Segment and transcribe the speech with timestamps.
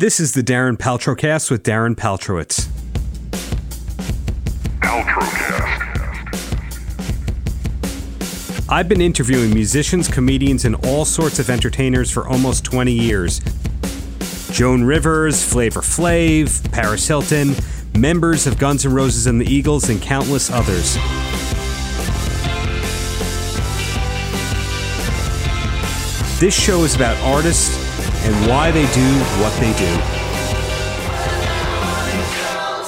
[0.00, 2.68] This is the Darren Paltrocast with Darren Paltrowitz.
[4.80, 5.86] Paltrocast.
[8.70, 13.42] I've been interviewing musicians, comedians, and all sorts of entertainers for almost 20 years.
[14.50, 17.54] Joan Rivers, Flavor Flav, Paris Hilton,
[17.94, 20.94] members of Guns N' Roses and the Eagles, and countless others.
[26.40, 27.89] This show is about artists
[28.22, 29.08] and why they do
[29.40, 29.96] what they do.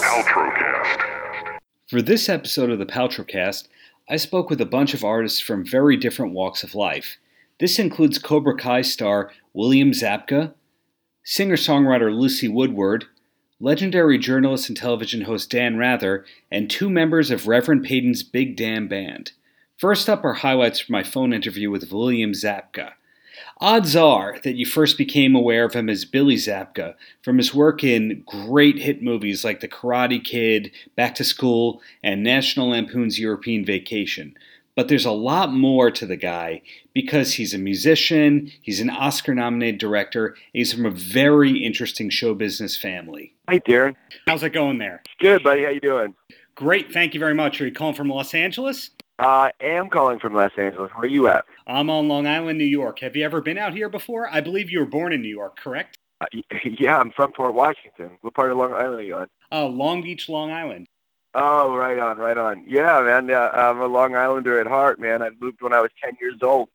[0.03, 1.59] Paltrocast.
[1.89, 3.69] For this episode of the Paltrocast,
[4.09, 7.17] I spoke with a bunch of artists from very different walks of life.
[7.61, 10.53] This includes Cobra Kai star William Zabka,
[11.25, 13.07] singer songwriter Lucy Woodward,
[13.61, 18.89] legendary journalist and television host Dan Rather, and two members of Reverend Peyton's Big Damn
[18.89, 19.33] Band.
[19.79, 22.93] First up are highlights from my phone interview with William Zabka.
[23.63, 27.85] Odds are that you first became aware of him as Billy Zabka from his work
[27.85, 33.65] in great hit movies like The Karate Kid, Back to School, and National Lampoon's European
[33.65, 34.37] Vacation.
[34.75, 39.33] But there's a lot more to the guy because he's a musician, he's an Oscar
[39.33, 43.33] nominated director, and he's from a very interesting show business family.
[43.49, 43.95] Hey, Darren.
[44.27, 45.05] How's it going there?
[45.21, 45.63] Good, buddy.
[45.63, 46.17] How you doing?
[46.57, 47.61] Great, thank you very much.
[47.61, 48.91] Are you calling from Los Angeles?
[49.23, 50.91] I am calling from Los Angeles.
[50.95, 51.45] Where are you at?
[51.69, 52.99] I'm on Long Island, New York.
[53.01, 54.29] Have you ever been out here before?
[54.29, 55.97] I believe you were born in New York, correct?
[56.21, 56.27] Uh,
[56.65, 58.19] yeah, I'm from Port Washington.
[58.23, 59.29] What part of Long Island are you on?
[59.53, 60.89] Uh, Long Beach, Long Island.
[61.35, 62.65] Oh, right on, right on.
[62.67, 63.31] Yeah, man.
[63.31, 65.23] Uh, I'm a Long Islander at heart, man.
[65.23, 66.69] I moved when I was 10 years old.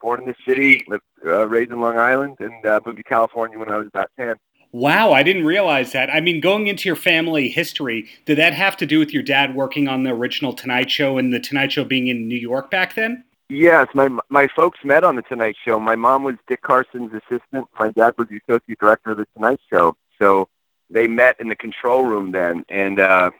[0.00, 3.58] Born in the city, lived, uh, raised in Long Island, and uh, moved to California
[3.58, 4.34] when I was about 10.
[4.72, 6.10] Wow, I didn't realize that.
[6.10, 9.54] I mean, going into your family history, did that have to do with your dad
[9.54, 12.94] working on the original Tonight Show and the Tonight Show being in New York back
[12.94, 13.24] then?
[13.48, 15.78] Yes, my my folks met on the Tonight Show.
[15.78, 17.68] My mom was Dick Carson's assistant.
[17.78, 19.96] My dad was the associate director of the Tonight Show.
[20.20, 20.48] So
[20.90, 23.30] they met in the control room then, and uh,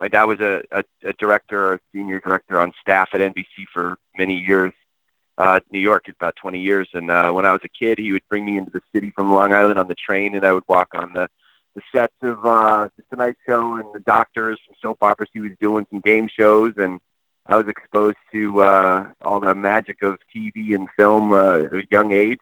[0.00, 3.96] my dad was a, a, a director, a senior director on staff at NBC for
[4.18, 4.72] many years.
[5.38, 6.88] Uh, New York, about 20 years.
[6.92, 9.32] And uh, when I was a kid, he would bring me into the city from
[9.32, 11.28] Long Island on the train, and I would walk on the
[11.74, 15.52] the sets of uh, the Tonight Show and the doctors, some soap operas he was
[15.60, 17.00] doing, some game shows, and
[17.46, 21.82] I was exposed to uh, all the magic of TV and film uh, at a
[21.90, 22.40] young age.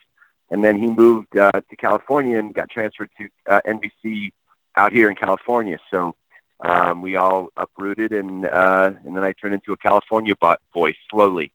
[0.50, 4.32] And then he moved uh, to California and got transferred to uh, NBC
[4.76, 5.78] out here in California.
[5.90, 6.16] So
[6.60, 10.34] um, we all uprooted, and uh, and then I turned into a California
[10.74, 11.52] boy slowly.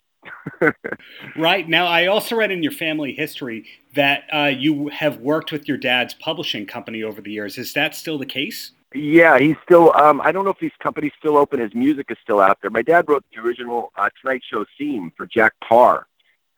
[1.36, 5.68] Right now, I also read in your family history that uh, you have worked with
[5.68, 7.58] your dad's publishing company over the years.
[7.58, 8.72] Is that still the case?
[8.94, 9.94] Yeah, he's still.
[9.96, 11.60] Um, I don't know if his company's still open.
[11.60, 12.72] His music is still out there.
[12.72, 16.08] My dad wrote the original uh, Tonight Show theme for Jack Paar,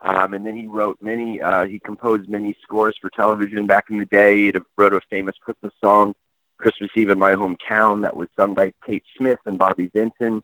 [0.02, 1.42] um, and then he wrote many.
[1.42, 4.52] Uh, he composed many scores for television back in the day.
[4.52, 6.14] He wrote a famous Christmas song,
[6.58, 10.44] "Christmas Eve in My Hometown," that was sung by Kate Smith and Bobby Vinton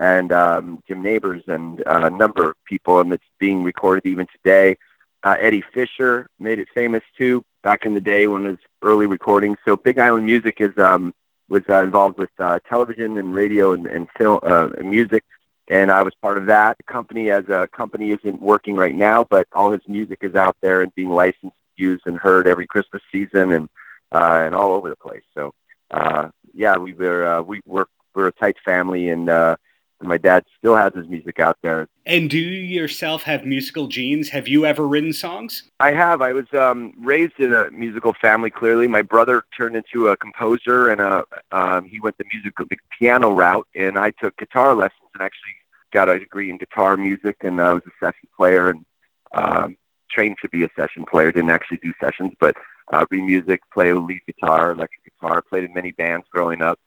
[0.00, 4.26] and um, Jim Nabors and uh, a number of people, and it's being recorded even
[4.32, 4.76] today.
[5.22, 9.06] Uh, Eddie Fisher made it famous too back in the day when it was early
[9.06, 9.58] recordings.
[9.66, 11.14] So Big Island Music is um,
[11.50, 15.22] was uh, involved with uh, television and radio and, and film uh, and music,
[15.68, 16.78] and I was part of that.
[16.78, 20.56] The company as a company isn't working right now, but all his music is out
[20.62, 23.68] there and being licensed, used, and heard every Christmas season and
[24.12, 25.24] uh, and all over the place.
[25.34, 25.52] So
[25.90, 29.28] uh, yeah, we were uh, we work we're a tight family and.
[29.28, 29.56] Uh,
[30.02, 31.88] my dad still has his music out there.
[32.06, 34.30] And do you yourself have musical genes?
[34.30, 35.64] Have you ever written songs?
[35.78, 36.22] I have.
[36.22, 38.50] I was um, raised in a musical family.
[38.50, 42.76] Clearly, my brother turned into a composer, and a, um, he went the musical, the
[42.98, 45.54] piano route, and I took guitar lessons and actually
[45.92, 48.84] got a degree in guitar music, and I was a session player and
[49.32, 49.76] um,
[50.10, 51.30] trained to be a session player.
[51.30, 52.56] Didn't actually do sessions, but
[52.92, 55.42] uh, read music, play lead guitar, electric guitar.
[55.42, 56.78] Played in many bands growing up,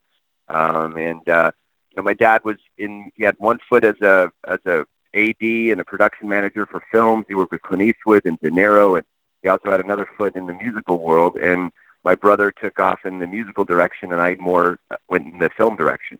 [0.50, 1.52] um, and uh,
[1.94, 3.12] you know, my dad was in.
[3.16, 7.26] He had one foot as a as a AD and a production manager for films.
[7.28, 9.06] He worked with Clint Eastwood and De Niro, and
[9.44, 11.36] he also had another foot in the musical world.
[11.36, 11.72] And
[12.04, 15.52] my brother took off in the musical direction, and I more uh, went in the
[15.56, 16.18] film direction.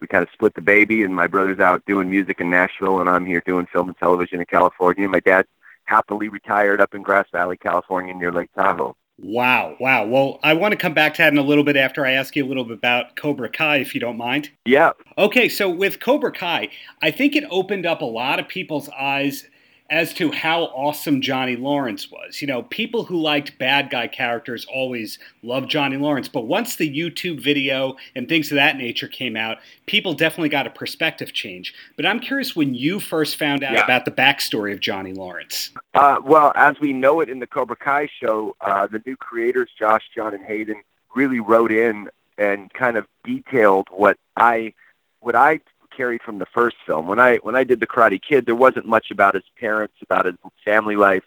[0.00, 3.08] We kind of split the baby, and my brother's out doing music in Nashville, and
[3.08, 5.08] I'm here doing film and television in California.
[5.08, 5.46] My dad
[5.84, 8.94] happily retired up in Grass Valley, California, near Lake Tahoe.
[9.18, 10.04] Wow, wow.
[10.06, 12.36] Well, I want to come back to that in a little bit after I ask
[12.36, 14.50] you a little bit about Cobra Kai, if you don't mind.
[14.66, 14.90] Yeah.
[15.16, 16.68] Okay, so with Cobra Kai,
[17.00, 19.46] I think it opened up a lot of people's eyes
[19.90, 22.40] as to how awesome Johnny Lawrence was.
[22.40, 26.92] You know, people who liked bad guy characters always loved Johnny Lawrence, but once the
[26.92, 31.74] YouTube video and things of that nature came out, people definitely got a perspective change.
[31.96, 33.84] But I'm curious when you first found out yeah.
[33.84, 35.70] about the backstory of Johnny Lawrence.
[35.94, 39.70] Uh, well, as we know it in the Cobra Kai show, uh, the new creators,
[39.78, 40.82] Josh, John, and Hayden,
[41.14, 44.74] really wrote in and kind of detailed what I
[45.20, 45.60] what I
[45.96, 47.06] carried from the first film.
[47.06, 50.26] When I when I did the Karate Kid, there wasn't much about his parents, about
[50.26, 51.24] his family life,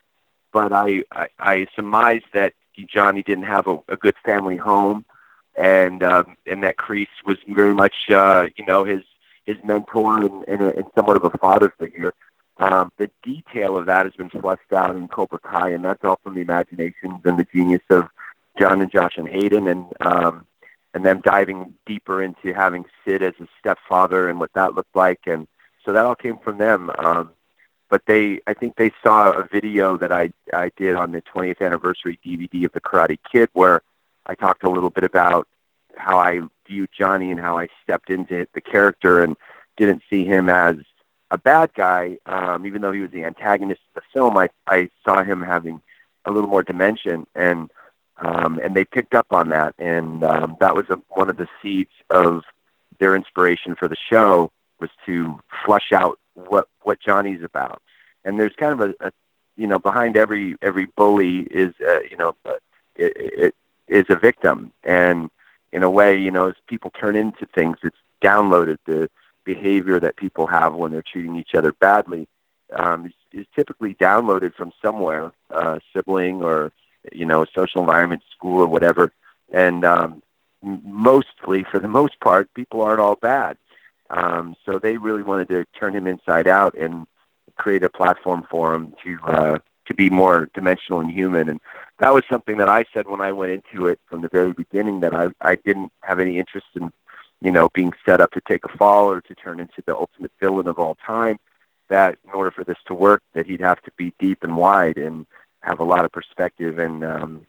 [0.51, 2.54] but I I, I surmised that
[2.88, 5.06] Johnny didn't have a, a good family home,
[5.56, 9.01] and um, and that Kreese was very much uh, you know his
[9.45, 12.13] his mentor and, and, and somewhat of a father figure.
[12.57, 16.19] Um, the detail of that has been fleshed out in Cobra Kai, and that's all
[16.24, 18.10] from the imaginations and the genius of
[18.60, 20.45] John and Josh and Hayden, and um,
[20.94, 25.21] and them diving deeper into having Sid as a stepfather and what that looked like,
[25.25, 25.47] and
[25.86, 26.91] so that all came from them.
[26.97, 27.31] Um,
[27.89, 31.62] but they, I think they saw a video that I I did on the 20th
[31.62, 33.81] anniversary DVD of the Karate Kid, where
[34.25, 35.47] I talked a little bit about
[35.95, 39.35] how I viewed Johnny and how I stepped into the character and
[39.77, 40.77] didn't see him as
[41.31, 44.38] a bad guy, um, even though he was the antagonist of the film.
[44.38, 45.81] I I saw him having
[46.25, 47.71] a little more dimension and
[48.21, 51.48] um, and they picked up on that, and um, that was a, one of the
[51.62, 52.44] seeds of
[53.00, 57.81] their inspiration for the show was to flush out what what Johnny's about.
[58.25, 59.12] And there's kind of a, a
[59.56, 62.54] you know behind every every bully is uh, you know uh,
[62.95, 63.56] it, it
[63.88, 65.30] is a victim, and
[65.71, 69.10] in a way you know as people turn into things, it's downloaded the
[69.45, 72.27] behavior that people have when they're treating each other badly
[72.75, 76.71] um, is, is typically downloaded from somewhere, uh, sibling or
[77.11, 79.11] you know, social environment, school or whatever.
[79.51, 80.21] And um,
[80.61, 83.57] mostly, for the most part, people aren't all bad.
[84.09, 87.05] Um, so they really wanted to turn him inside out and
[87.57, 91.49] create a platform for him to uh, to be more dimensional and human.
[91.49, 91.59] And
[91.99, 95.01] that was something that I said when I went into it from the very beginning
[95.01, 96.91] that I I didn't have any interest in,
[97.41, 100.31] you know, being set up to take a fall or to turn into the ultimate
[100.39, 101.37] villain of all time.
[101.89, 104.97] That in order for this to work, that he'd have to be deep and wide.
[104.97, 105.25] And
[105.61, 107.45] have a lot of perspective, and um,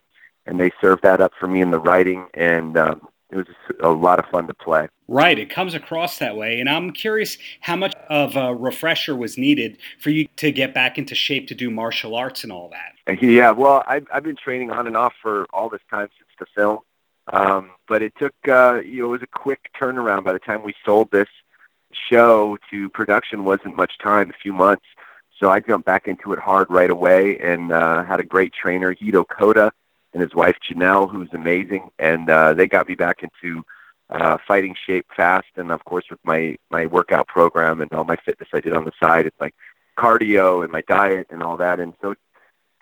[0.46, 3.46] and they served that up for me in the writing, and um, it was
[3.80, 4.88] a lot of fun to play.
[5.08, 9.36] Right, it comes across that way, and I'm curious how much of a refresher was
[9.36, 13.20] needed for you to get back into shape to do martial arts and all that.
[13.20, 16.46] Yeah, well, I've I've been training on and off for all this time since the
[16.54, 16.78] film,
[17.32, 20.24] um, but it took uh, you know it was a quick turnaround.
[20.24, 21.28] By the time we sold this
[22.08, 24.84] show to production, wasn't much time, a few months.
[25.40, 28.92] So I jumped back into it hard right away and uh, had a great trainer,
[28.92, 29.72] Hiro Koda,
[30.12, 33.64] and his wife Janelle, who's amazing, and uh, they got me back into
[34.10, 35.46] uh, fighting shape fast.
[35.56, 38.84] And of course, with my my workout program and all my fitness I did on
[38.84, 39.54] the side, it's like
[39.96, 41.80] cardio and my diet and all that.
[41.80, 42.18] And so it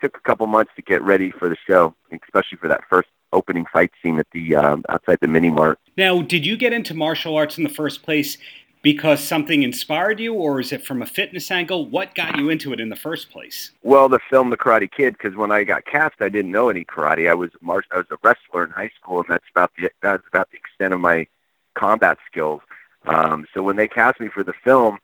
[0.01, 3.65] took a couple months to get ready for the show, especially for that first opening
[3.71, 5.79] fight scene at the um, outside the mini mart.
[5.95, 8.37] Now, did you get into martial arts in the first place
[8.81, 11.85] because something inspired you, or is it from a fitness angle?
[11.85, 13.71] What got you into it in the first place?
[13.83, 16.85] Well, the film The Karate Kid, because when I got cast, I didn't know any
[16.85, 17.29] karate.
[17.29, 20.27] I was mar- I was a wrestler in high school, and that's about the that's
[20.27, 21.27] about the extent of my
[21.75, 22.61] combat skills.
[23.05, 24.99] Um, so when they cast me for the film,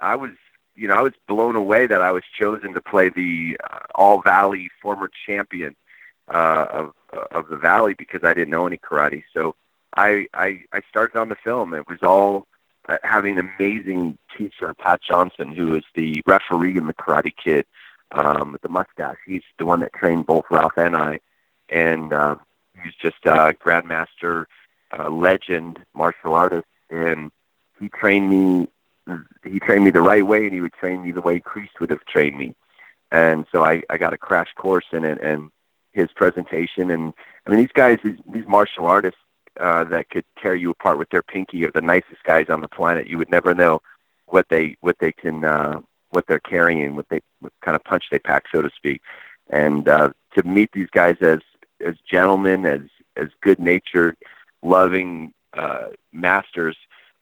[0.00, 0.30] I was
[0.74, 4.22] you know I was blown away that I was chosen to play the uh, All
[4.22, 5.76] Valley former champion
[6.28, 6.92] uh, of
[7.30, 9.24] of the Valley because I didn't know any karate.
[9.34, 9.54] So
[9.96, 11.74] I I, I started on the film.
[11.74, 12.46] It was all
[13.02, 17.66] having an amazing teacher, Pat Johnson, who is the referee in the Karate Kid
[18.12, 19.16] um, with the mustache.
[19.26, 21.20] He's the one that trained both Ralph and I,
[21.68, 22.36] and uh,
[22.82, 24.46] he's just a grandmaster,
[24.98, 27.30] uh, legend, martial artist, and
[27.78, 28.68] he trained me.
[29.44, 31.90] He trained me the right way, and he would train me the way Kreese would
[31.90, 32.54] have trained me.
[33.10, 35.50] And so I, I got a crash course in it, and
[35.92, 36.90] his presentation.
[36.90, 37.14] And
[37.46, 39.20] I mean, these guys, these, these martial artists,
[39.58, 42.68] uh, that could tear you apart with their pinky are the nicest guys on the
[42.68, 43.06] planet.
[43.06, 43.80] You would never know
[44.26, 48.04] what they what they can uh, what they're carrying, what they what kind of punch
[48.10, 49.02] they pack, so to speak.
[49.50, 51.40] And uh, to meet these guys as
[51.84, 52.82] as gentlemen, as
[53.16, 54.16] as good natured,
[54.62, 56.76] loving uh, masters,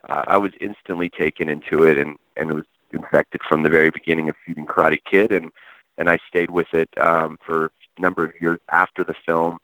[0.08, 4.28] uh, I was instantly taken into it, and and was infected from the very beginning
[4.28, 5.50] of shooting Karate Kid, and
[5.98, 7.66] and I stayed with it um, for
[7.96, 9.58] a number of years after the film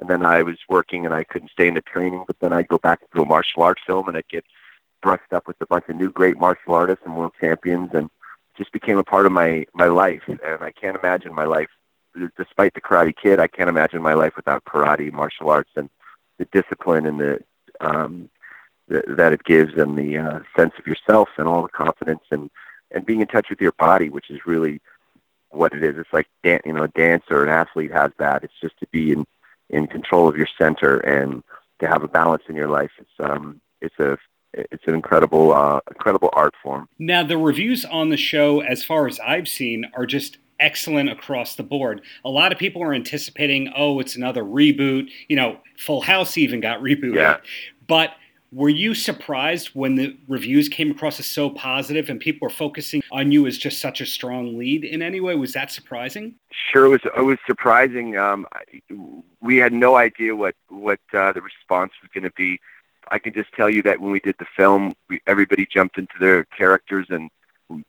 [0.00, 2.68] and then I was working and I couldn't stay in the training, but then I'd
[2.68, 4.44] go back into a martial arts film and I'd get
[5.02, 8.10] brushed up with a bunch of new great martial artists and world champions and
[8.56, 11.68] just became a part of my my life and I can't imagine my life
[12.38, 15.90] despite the karate kid I can't imagine my life without karate martial arts and
[16.38, 17.40] the discipline and the
[17.80, 18.30] um
[18.88, 22.48] the, that it gives and the uh, sense of yourself and all the confidence and
[22.92, 24.80] and being in touch with your body which is really
[25.54, 25.96] what it is.
[25.96, 28.44] It's like dan- you know, a dancer, an athlete has that.
[28.44, 29.26] It's just to be in
[29.70, 31.42] in control of your center and
[31.80, 32.90] to have a balance in your life.
[32.98, 34.16] It's um, it's a
[34.52, 36.88] it's an incredible uh, incredible art form.
[36.98, 41.56] Now the reviews on the show, as far as I've seen, are just excellent across
[41.56, 42.00] the board.
[42.24, 45.10] A lot of people are anticipating, oh, it's another reboot.
[45.28, 47.16] You know, Full House even got rebooted.
[47.16, 47.38] Yeah.
[47.86, 48.10] But
[48.54, 53.02] were you surprised when the reviews came across as so positive and people were focusing
[53.10, 55.34] on you as just such a strong lead in any way?
[55.34, 56.36] Was that surprising?
[56.52, 57.00] Sure, it was.
[57.16, 58.16] It was surprising.
[58.16, 58.46] Um,
[59.40, 62.60] we had no idea what what uh, the response was going to be.
[63.10, 66.14] I can just tell you that when we did the film, we, everybody jumped into
[66.20, 67.30] their characters, and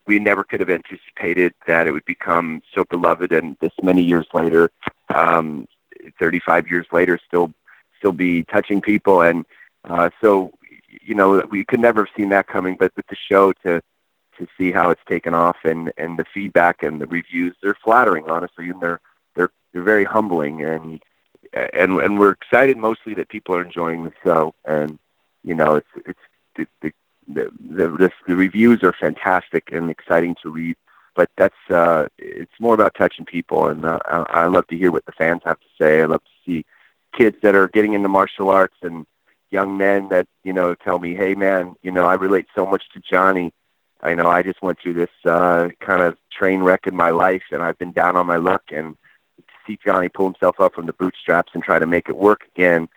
[0.08, 3.32] we never could have anticipated that it would become so beloved.
[3.32, 4.72] And this many years later,
[5.14, 5.68] um,
[6.20, 7.54] 35 years later, still
[8.00, 9.22] still be touching people.
[9.22, 9.46] And
[9.90, 10.52] uh, so,
[11.02, 12.76] you know, we could never have seen that coming.
[12.80, 13.82] But with the show, to
[14.38, 18.30] to see how it's taken off and and the feedback and the reviews, they're flattering,
[18.30, 19.00] honestly, and they're
[19.36, 20.64] they're they're very humbling.
[20.64, 21.02] And
[21.54, 24.54] and and we're excited mostly that people are enjoying the show.
[24.66, 25.00] And
[25.44, 26.20] you know, it's it's
[26.56, 26.94] the the
[27.28, 30.76] the, the, the reviews are fantastic and exciting to read
[31.16, 34.92] but that's uh it's more about touching people and uh, I, I love to hear
[34.92, 36.66] what the fans have to say i love to see
[37.18, 39.06] kids that are getting into martial arts and
[39.52, 42.84] young men that you know tell me hey man you know i relate so much
[42.94, 43.52] to johnny.
[44.02, 47.44] I know i just went through this uh kind of train wreck in my life
[47.52, 48.96] and i've been down on my luck and
[49.38, 52.44] to see johnny pull himself up from the bootstraps and try to make it work
[52.56, 52.88] again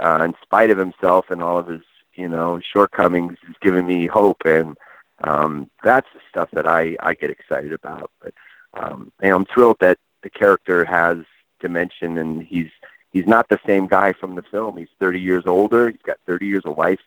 [0.00, 1.82] uh in spite of himself and all of his
[2.14, 4.76] you know shortcomings has given me hope and
[5.24, 8.10] um that's the stuff that i i get excited about.
[8.22, 8.34] But
[8.74, 11.18] um and i'm thrilled that the character has
[11.60, 12.70] dimension and he's
[13.14, 14.76] he's not the same guy from the film.
[14.76, 15.88] He's 30 years older.
[15.88, 17.00] He's got 30 years of life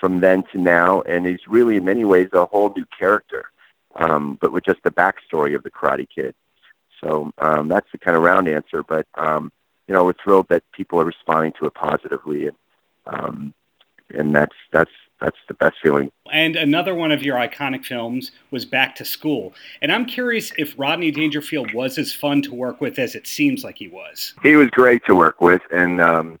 [0.00, 3.44] from then to now and he's really in many ways a whole new character
[3.96, 6.34] um but with just the backstory of the karate kid.
[7.00, 9.52] So um that's the kind of round answer but um
[9.86, 12.56] you know we're thrilled that people are responding to it positively and
[13.06, 13.54] um
[14.14, 16.10] and that's that's that's the best feeling.
[16.32, 19.54] And another one of your iconic films was Back to School.
[19.82, 23.64] And I'm curious if Rodney Dangerfield was as fun to work with as it seems
[23.64, 24.34] like he was.
[24.42, 26.38] He was great to work with, and um,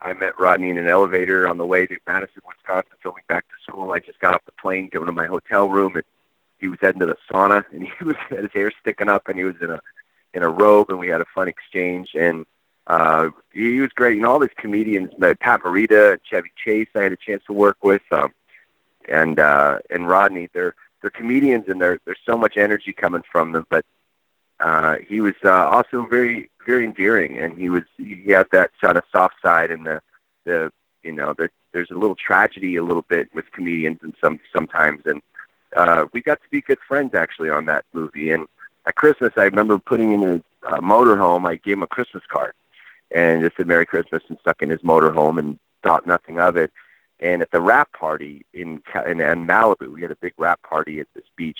[0.00, 3.54] I met Rodney in an elevator on the way to Madison, Wisconsin, filming Back to
[3.62, 3.92] School.
[3.92, 6.04] I just got off the plane, going to my hotel room, and
[6.58, 9.38] he was heading to the sauna, and he was had his hair sticking up, and
[9.38, 9.80] he was in a
[10.32, 12.46] in a robe, and we had a fun exchange, and
[12.86, 14.16] uh, he was great.
[14.16, 15.10] You know, all these comedians,
[15.40, 18.32] Pat Morita, Chevy Chase, I had a chance to work with, um,
[19.08, 20.48] and uh, and Rodney.
[20.52, 23.66] They're they're comedians, and there there's so much energy coming from them.
[23.70, 23.84] But
[24.60, 28.96] uh, he was uh, also very very endearing, and he was he had that sort
[28.96, 30.00] of soft side, and the
[30.44, 30.72] the
[31.02, 35.02] you know there, there's a little tragedy a little bit with comedians, and some sometimes,
[35.04, 35.22] and
[35.76, 38.30] uh, we got to be good friends actually on that movie.
[38.30, 38.46] And
[38.86, 40.34] at Christmas, I remember putting in a
[40.66, 41.48] uh, motorhome.
[41.48, 42.54] I gave him a Christmas card
[43.10, 46.70] and just said Merry Christmas and stuck in his motorhome and thought nothing of it.
[47.20, 51.00] And at the wrap party in in, in Malibu, we had a big wrap party
[51.00, 51.58] at this beach,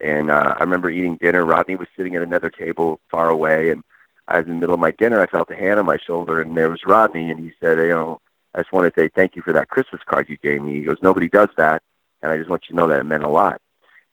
[0.00, 1.44] and uh, I remember eating dinner.
[1.44, 3.84] Rodney was sitting at another table far away, and
[4.26, 5.20] I was in the middle of my dinner.
[5.20, 7.90] I felt a hand on my shoulder, and there was Rodney, and he said, "You
[7.90, 8.20] know,
[8.54, 10.82] I just want to say thank you for that Christmas card you gave me." He
[10.82, 11.82] goes, "Nobody does that,
[12.20, 13.60] and I just want you to know that it meant a lot."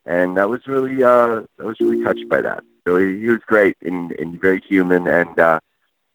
[0.06, 2.62] And that was really, uh, I was really touched by that.
[2.86, 5.60] So he, he was great and, and very human, and uh,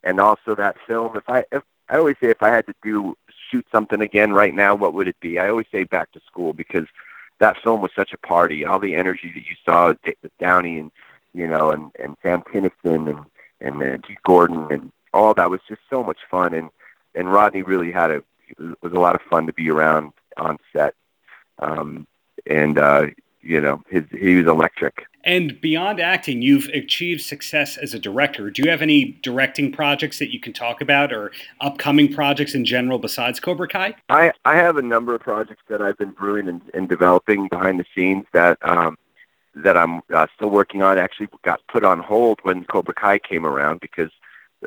[0.04, 1.16] and also that film.
[1.16, 3.16] If I, if I always say, if I had to do
[3.50, 5.40] shoot something again right now, what would it be?
[5.40, 6.86] I always say Back to School because
[7.40, 8.66] that film was such a party.
[8.66, 10.92] All the energy that you saw with Downey and
[11.34, 13.26] you know, and and Sam Kinison and
[13.62, 16.54] and uh, Keith Gordon and all that was just so much fun.
[16.54, 16.70] And
[17.16, 20.58] and Rodney really had a it was a lot of fun to be around on
[20.74, 20.96] set.
[21.60, 22.08] Um,
[22.48, 23.08] and uh,
[23.42, 25.06] you know, his he was electric.
[25.24, 28.50] And beyond acting, you've achieved success as a director.
[28.50, 32.64] Do you have any directing projects that you can talk about or upcoming projects in
[32.64, 33.96] general besides Cobra Kai?
[34.08, 37.80] I, I have a number of projects that I've been brewing and, and developing behind
[37.80, 38.98] the scenes that um,
[39.56, 40.98] that I'm uh, still working on.
[40.98, 44.12] Actually, got put on hold when Cobra Kai came around because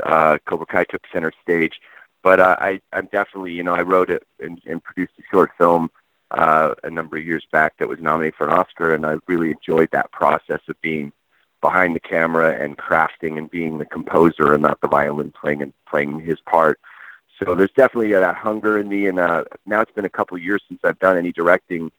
[0.02, 1.80] uh, Cobra Kai took center stage.
[2.22, 5.50] But uh, I, I'm definitely, you know, I wrote it and, and produced a short
[5.58, 5.90] film
[6.32, 9.50] uh, a number of years back that was nominated for an Oscar, and I really
[9.50, 11.12] enjoyed that process of being
[11.60, 15.72] behind the camera and crafting and being the composer and not the violin playing and
[15.86, 16.80] playing his part.
[17.38, 20.36] So there's definitely uh, that hunger in me, and uh, now it's been a couple
[20.36, 21.90] of years since I've done any directing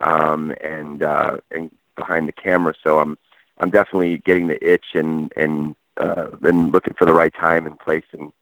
[0.00, 2.74] um, and uh, and behind the camera.
[2.82, 3.16] So I'm
[3.58, 7.78] I'm definitely getting the itch and and uh, and looking for the right time and
[7.78, 8.32] place and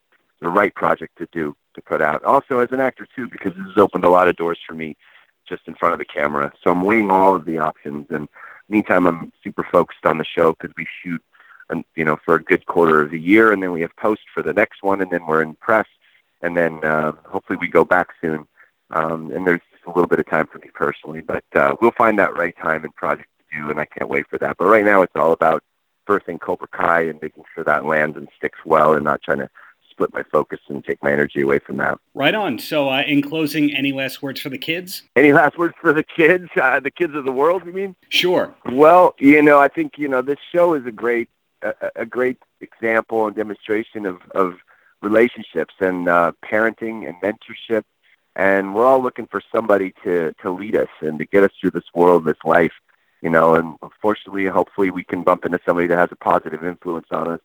[0.41, 2.25] the right project to do to put out.
[2.25, 4.97] Also as an actor too, because this has opened a lot of doors for me
[5.49, 6.53] just in front of the camera.
[6.63, 8.29] So I'm weighing all of the options, and
[8.69, 11.23] meantime, I'm super focused on the show because we shoot,
[11.71, 14.23] um, you know, for a good quarter of the year, and then we have post
[14.33, 15.87] for the next one, and then we're in press,
[16.43, 18.47] and then uh, hopefully we go back soon.
[18.91, 22.19] Um, and there's a little bit of time for me personally, but uh, we'll find
[22.19, 24.57] that right time and project to do, and I can't wait for that.
[24.59, 25.63] But right now, it's all about
[26.07, 29.51] birthing Cobra Kai and making sure that lands and sticks well, and not trying to
[29.95, 31.99] split my focus and take my energy away from that.
[32.15, 32.59] Right on.
[32.59, 35.03] So, uh, in closing, any last words for the kids?
[35.15, 36.49] Any last words for the kids?
[36.65, 37.95] Uh, the kids of the world, you mean?
[38.09, 38.55] Sure.
[38.65, 41.29] Well, you know, I think you know this show is a great,
[41.63, 44.55] a, a great example and demonstration of of
[45.03, 47.83] relationships and uh, parenting and mentorship.
[48.35, 51.73] And we're all looking for somebody to to lead us and to get us through
[51.73, 52.73] this world, this life,
[53.21, 53.55] you know.
[53.55, 57.41] And unfortunately, hopefully, we can bump into somebody that has a positive influence on us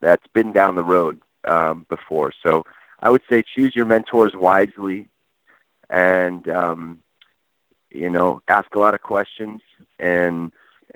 [0.00, 2.32] that's been down the road um, before.
[2.42, 2.64] So
[3.00, 5.08] I would say choose your mentors wisely,
[5.90, 7.02] and um,
[7.90, 9.60] you know, ask a lot of questions
[9.98, 10.52] and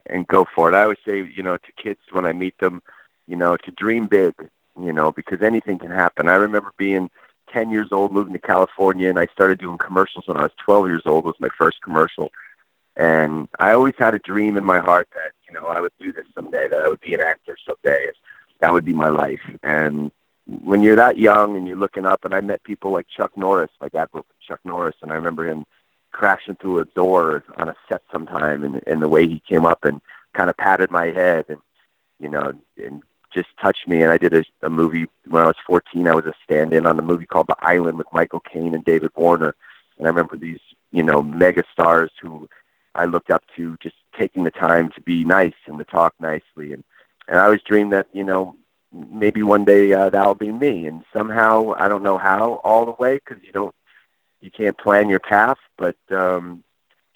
[0.06, 0.76] and go for it.
[0.76, 2.82] I always say, you know, to kids when I meet them,
[3.26, 4.34] you know, to dream big,
[4.80, 6.28] you know, because anything can happen.
[6.28, 7.10] I remember being
[7.52, 10.88] 10 years old, moving to California, and I started doing commercials when I was 12
[10.88, 11.24] years old.
[11.24, 12.30] Was my first commercial,
[12.96, 16.12] and I always had a dream in my heart that you know I would do
[16.12, 18.10] this someday, that I would be an actor someday.
[18.60, 20.10] That would be my life, and
[20.46, 23.70] when you're that young and you're looking up, and I met people like Chuck Norris,
[23.80, 25.64] my dad worked with Chuck Norris, and I remember him
[26.12, 29.84] crashing through a door on a set sometime, and, and the way he came up
[29.84, 30.00] and
[30.34, 31.58] kind of patted my head, and
[32.20, 33.02] you know, and
[33.34, 34.02] just touched me.
[34.02, 36.06] And I did a, a movie when I was 14.
[36.06, 39.10] I was a stand-in on a movie called The Island with Michael Caine and David
[39.16, 39.54] Warner,
[39.98, 40.60] and I remember these,
[40.92, 42.48] you know, mega stars who
[42.94, 46.72] I looked up to just taking the time to be nice and to talk nicely,
[46.72, 46.84] and
[47.28, 48.56] and I always dreamed that you know
[48.93, 50.87] maybe one day uh, that'll be me.
[50.87, 53.75] And somehow, I don't know how all the way because you don't,
[54.40, 56.62] you can't plan your path, but um,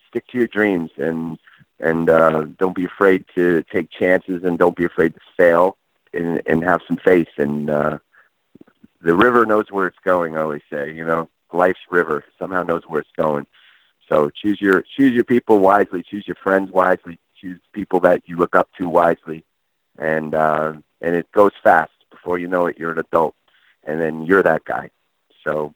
[0.08, 1.38] stick to your dreams and
[1.78, 5.76] and uh, don't be afraid to take chances and don't be afraid to fail
[6.12, 7.28] and and have some faith.
[7.38, 7.98] And uh,
[9.00, 10.36] the river knows where it's going.
[10.36, 13.46] I always say, you know, life's river somehow knows where it's going.
[14.08, 16.02] So choose your choose your people wisely.
[16.02, 17.18] Choose your friends wisely.
[17.40, 19.44] Choose people that you look up to wisely,
[20.00, 21.92] and uh, and it goes fast.
[22.10, 23.34] Before you know it, you're an adult,
[23.84, 24.90] and then you're that guy.
[25.46, 25.74] So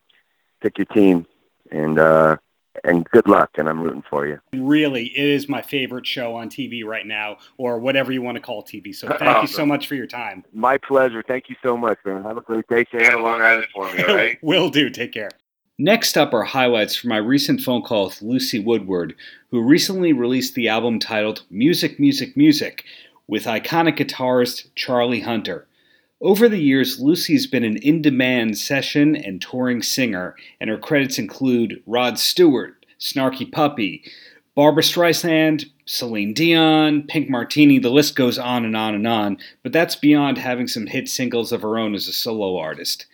[0.60, 1.26] pick your team,
[1.70, 2.38] and uh,
[2.82, 3.50] and good luck.
[3.56, 4.40] And I'm rooting for you.
[4.52, 8.40] Really, it is my favorite show on TV right now, or whatever you want to
[8.42, 8.94] call TV.
[8.94, 9.42] So thank awesome.
[9.42, 10.44] you so much for your time.
[10.52, 11.22] My pleasure.
[11.26, 12.24] Thank you so much, man.
[12.24, 12.84] Have a great day.
[12.90, 14.02] Say hello Long Island for me.
[14.02, 14.38] All right.
[14.42, 14.90] Will do.
[14.90, 15.30] Take care.
[15.76, 19.16] Next up are highlights from my recent phone call with Lucy Woodward,
[19.50, 22.84] who recently released the album titled Music, Music, Music,
[23.26, 25.66] with iconic guitarist Charlie Hunter.
[26.20, 31.18] Over the years, Lucy's been an in demand session and touring singer, and her credits
[31.18, 34.02] include Rod Stewart, Snarky Puppy,
[34.54, 39.72] Barbra Streisand, Celine Dion, Pink Martini, the list goes on and on and on, but
[39.72, 43.06] that's beyond having some hit singles of her own as a solo artist.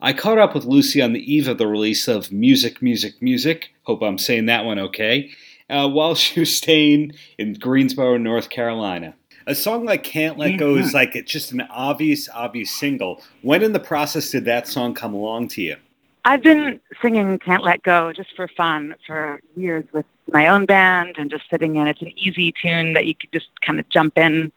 [0.00, 3.74] I caught up with Lucy on the eve of the release of Music, Music, Music,
[3.82, 5.30] hope I'm saying that one okay,
[5.68, 9.14] uh, while she was staying in Greensboro, North Carolina
[9.46, 10.96] a song like "Can't Let Go" is mm-hmm.
[10.96, 13.22] like it's just an obvious, obvious single.
[13.42, 15.76] When in the process did that song come along to you?
[16.24, 21.16] I've been singing "Can't Let Go" just for fun for years with my own band
[21.18, 21.86] and just sitting in.
[21.86, 24.50] It's an easy tune that you could just kind of jump in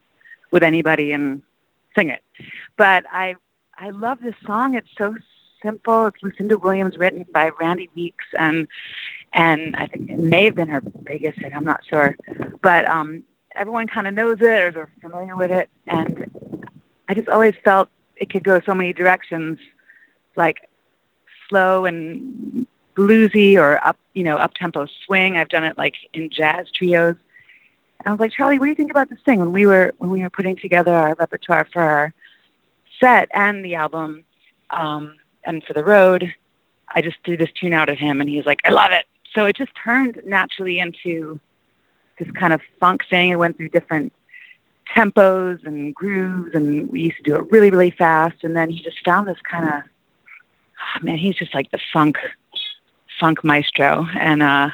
[0.51, 1.41] with anybody and
[1.95, 2.23] sing it.
[2.77, 3.35] But I
[3.77, 4.75] I love this song.
[4.75, 5.15] It's so
[5.61, 6.07] simple.
[6.07, 8.67] It's Lucinda Williams, written by Randy Weeks, and
[9.33, 11.53] and I think it may have been her biggest hit.
[11.53, 12.15] I'm not sure,
[12.61, 13.23] but um,
[13.57, 15.69] everyone kind of knows it or they're familiar with it.
[15.87, 16.31] And
[17.09, 19.59] I just always felt it could go so many directions,
[20.35, 20.69] like
[21.49, 25.37] slow and bluesy or up, you know, up tempo swing.
[25.37, 27.15] I've done it like in jazz trios.
[27.99, 29.39] And I was like, Charlie, what do you think about this thing?
[29.39, 32.13] When we were when we were putting together our repertoire for our
[32.99, 34.23] set and the album,
[34.69, 36.33] um, and for the road,
[36.89, 39.05] I just threw this tune out at him, and he was like, I love it.
[39.33, 41.39] So it just turned naturally into
[42.19, 43.29] this kind of funk thing.
[43.29, 44.13] It went through different
[44.95, 48.43] tempos and grooves, and we used to do it really, really fast.
[48.43, 52.17] And then he just found this kind of, oh, man, he's just like the funk,
[53.19, 54.07] funk maestro.
[54.17, 54.69] And uh,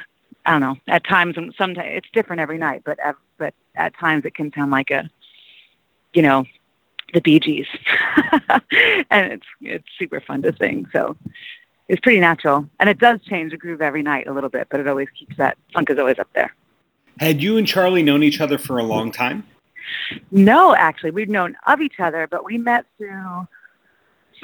[0.45, 0.77] I don't know.
[0.87, 4.51] At times, and sometimes it's different every night, but at, but at times it can
[4.53, 5.09] sound like a,
[6.13, 6.45] you know,
[7.13, 7.67] the Bee Gees,
[9.11, 10.87] and it's it's super fun to sing.
[10.91, 11.15] So
[11.87, 14.79] it's pretty natural, and it does change the groove every night a little bit, but
[14.79, 16.55] it always keeps that funk is always up there.
[17.19, 19.45] Had you and Charlie known each other for a long time?
[20.31, 23.47] No, actually, we've known of each other, but we met through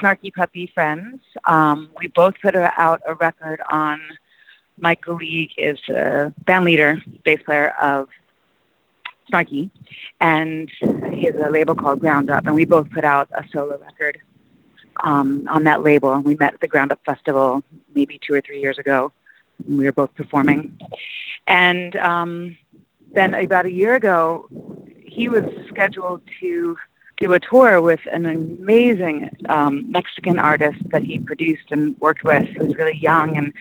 [0.00, 1.20] Snarky Puppy Friends.
[1.44, 4.00] Um, we both put out a record on.
[4.78, 8.08] Michael League is a band leader, bass player of
[9.30, 9.70] Snarky,
[10.20, 10.70] and
[11.12, 14.18] he has a label called Ground Up, and we both put out a solo record
[15.04, 16.12] um, on that label.
[16.14, 17.62] And we met at the Ground Up Festival
[17.94, 19.12] maybe two or three years ago.
[19.68, 20.78] We were both performing,
[21.46, 22.56] and um,
[23.12, 24.48] then about a year ago,
[25.04, 26.76] he was scheduled to
[27.18, 32.48] do a tour with an amazing um, Mexican artist that he produced and worked with.
[32.48, 33.52] He was really young, and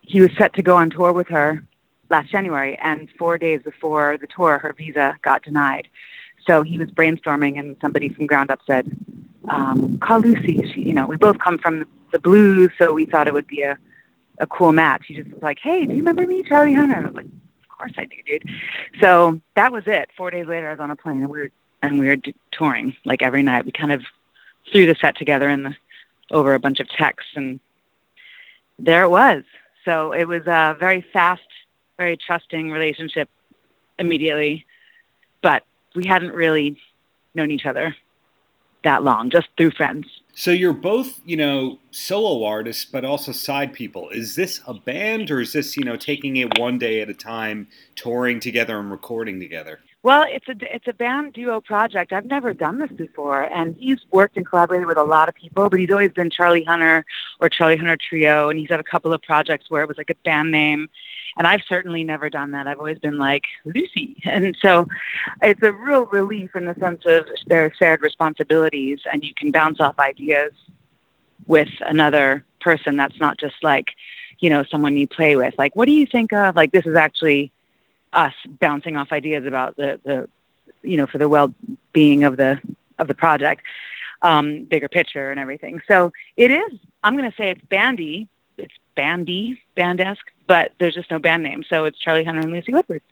[0.00, 1.64] he was set to go on tour with her
[2.10, 2.76] last January.
[2.82, 5.86] And four days before the tour, her visa got denied.
[6.46, 8.90] So he was brainstorming, and somebody from Ground Up said,
[9.48, 13.28] um, "Call Lucy." She, you know, we both come from the blues, so we thought
[13.28, 13.78] it would be a
[14.40, 15.04] a cool match.
[15.06, 17.68] He just was like, "Hey, do you remember me, Charlie Hunter?" I was like, "Of
[17.68, 18.50] course I do, dude."
[19.00, 20.10] So that was it.
[20.16, 21.50] Four days later, I was on a plane, and we were
[21.82, 22.16] and we were
[22.50, 23.64] touring like every night.
[23.64, 24.02] We kind of
[24.72, 25.76] threw the set together and
[26.30, 27.60] over a bunch of texts, and
[28.78, 29.44] there it was.
[29.84, 31.46] So it was a very fast,
[31.96, 33.28] very trusting relationship
[33.98, 34.66] immediately,
[35.42, 36.80] but we hadn't really
[37.34, 37.94] known each other
[38.84, 40.06] that long, just through friends.
[40.34, 44.08] So you're both, you know, solo artists, but also side people.
[44.10, 47.14] Is this a band, or is this, you know, taking it one day at a
[47.14, 49.80] time, touring together and recording together?
[50.02, 52.14] Well, it's a it's a band duo project.
[52.14, 55.68] I've never done this before, and he's worked and collaborated with a lot of people,
[55.68, 57.04] but he's always been Charlie Hunter
[57.38, 60.08] or Charlie Hunter Trio, and he's had a couple of projects where it was like
[60.08, 60.88] a band name,
[61.36, 62.66] and I've certainly never done that.
[62.66, 64.88] I've always been like Lucy, and so
[65.42, 69.50] it's a real relief in the sense of there are shared responsibilities, and you can
[69.50, 70.52] bounce off ideas
[71.46, 72.96] with another person.
[72.96, 73.88] That's not just like,
[74.38, 75.54] you know, someone you play with.
[75.58, 76.56] Like, what do you think of?
[76.56, 77.52] Like, this is actually
[78.12, 80.28] us bouncing off ideas about the, the
[80.82, 82.60] you know, for the well-being of the
[82.98, 83.62] of the project,
[84.22, 85.80] um, bigger picture and everything.
[85.88, 86.72] So it is.
[87.02, 88.28] I'm going to say it's bandy.
[88.94, 91.64] Bandy, bandesque, but there's just no band name.
[91.68, 93.02] So it's Charlie Hunter and Lucy Woodward.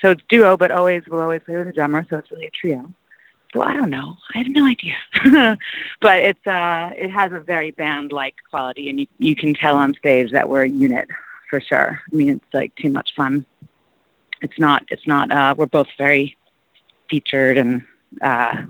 [0.00, 2.06] So it's duo, but always we'll always play with a drummer.
[2.08, 2.92] So it's really a trio.
[3.52, 4.16] So I don't know.
[4.34, 4.96] I have no idea.
[6.00, 9.94] but it's uh, it has a very band-like quality, and you you can tell on
[9.94, 11.08] stage that we're a unit
[11.48, 12.00] for sure.
[12.12, 13.44] I mean, it's like too much fun
[14.42, 16.36] it's not it's not uh, we're both very
[17.08, 17.82] featured and
[18.22, 18.62] uh,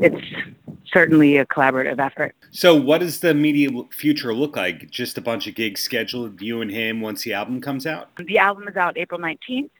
[0.00, 0.53] it's
[0.94, 2.34] certainly a collaborative effort.
[2.52, 4.90] So, what does the media future look like?
[4.90, 8.08] Just a bunch of gigs scheduled, you and him, once the album comes out?
[8.16, 9.70] The album is out April 19th,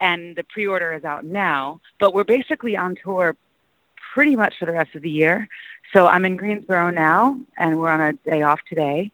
[0.00, 1.80] and the pre order is out now.
[1.98, 3.36] But we're basically on tour
[4.14, 5.48] pretty much for the rest of the year.
[5.92, 9.10] So, I'm in Greensboro now, and we're on a day off today.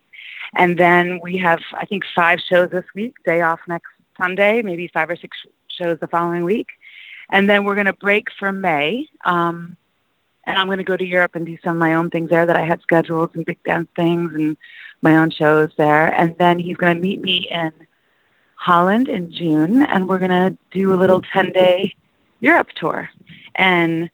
[0.54, 4.88] And then we have, I think, five shows this week, day off next Sunday, maybe
[4.88, 5.36] five or six
[5.68, 6.68] shows the following week.
[7.30, 9.08] And then we're going to break for May.
[9.24, 9.76] Um,
[10.48, 12.46] and I'm going to go to Europe and do some of my own things there
[12.46, 14.56] that I had scheduled, some big dance things and
[15.02, 16.12] my own shows there.
[16.14, 17.70] And then he's going to meet me in
[18.56, 21.94] Holland in June, and we're going to do a little 10 day
[22.40, 23.10] Europe tour.
[23.56, 24.10] And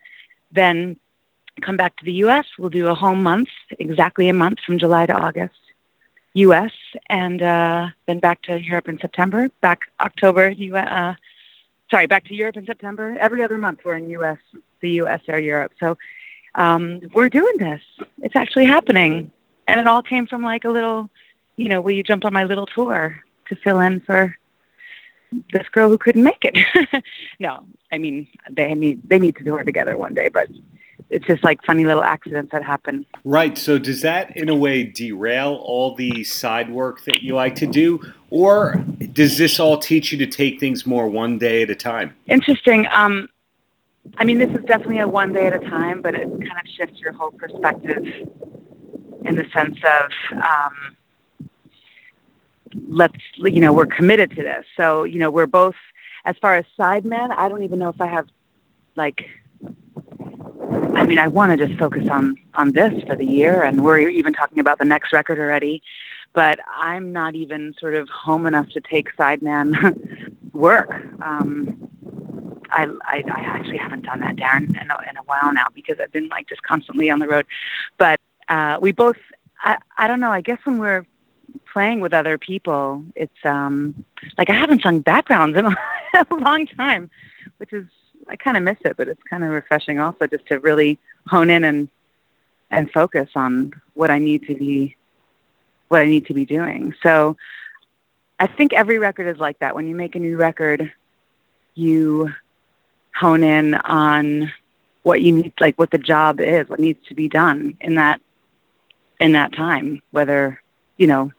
[0.51, 0.97] then
[1.63, 2.47] come back to the US.
[2.59, 5.55] We'll do a whole month, exactly a month from July to August.
[6.37, 6.73] U.S.
[7.09, 9.49] and uh, then back to Europe in September.
[9.61, 10.77] Back October, U.
[10.77, 11.15] Uh,
[11.93, 13.17] sorry, back to Europe in September.
[13.21, 14.39] Every other month we're in U.S.
[14.81, 15.21] The U.S.
[15.29, 15.73] or Europe.
[15.79, 15.97] So
[16.55, 17.81] um, we're doing this.
[18.23, 19.31] It's actually happening,
[19.67, 21.11] and it all came from like a little,
[21.57, 24.37] you know, will you jump on my little tour to fill in for
[25.53, 27.05] this girl who couldn't make it?
[27.41, 30.49] no, I mean they need they need to tour together one day, but
[31.11, 33.07] it's just like funny little accidents that happen.
[33.25, 33.57] Right.
[33.59, 37.67] So does that in a way derail all the side work that you like to
[37.67, 38.01] do?
[38.31, 42.15] Or does this all teach you to take things more one day at a time?
[42.27, 42.87] Interesting.
[42.93, 43.29] Um,
[44.17, 46.69] I mean, this is definitely a one day at a time, but it kind of
[46.77, 48.05] shifts your whole perspective
[49.25, 50.97] in the sense of um,
[52.89, 54.65] let's, you know, we're committed to this.
[54.77, 55.77] So, you know, we're both,
[56.25, 58.29] as far as sidemen, I don't even know if I have
[58.97, 59.27] like
[60.97, 64.09] I mean, I want to just focus on on this for the year, and we're
[64.09, 65.83] even talking about the next record already.
[66.33, 70.91] But I'm not even sort of home enough to take sideman work.
[71.23, 71.89] Um,
[72.75, 75.97] I, I, I actually haven't done that, Darren, in a, in a while now because
[76.01, 77.47] I've been like just constantly on the road.
[77.99, 79.17] But uh, we both,
[79.63, 80.33] I, I don't know.
[80.33, 81.07] I guess when we're
[81.73, 84.05] playing with other people, it's um,
[84.37, 85.77] like I haven't sung backgrounds in a,
[86.31, 87.11] a long time,
[87.59, 87.87] which is
[88.29, 91.51] I kind of miss it, but it's kind of refreshing also just to really hone
[91.51, 91.89] in and
[92.71, 94.97] and focus on what I need to be
[95.89, 96.95] what I need to be doing.
[97.03, 97.37] So
[98.41, 99.75] I think every record is like that.
[99.75, 100.93] When you make a new record,
[101.75, 102.33] you
[103.15, 104.53] hone in on
[105.03, 108.21] what you need like what the job is, what needs to be done in that
[109.21, 110.61] in that time, whether,
[110.97, 111.33] you know,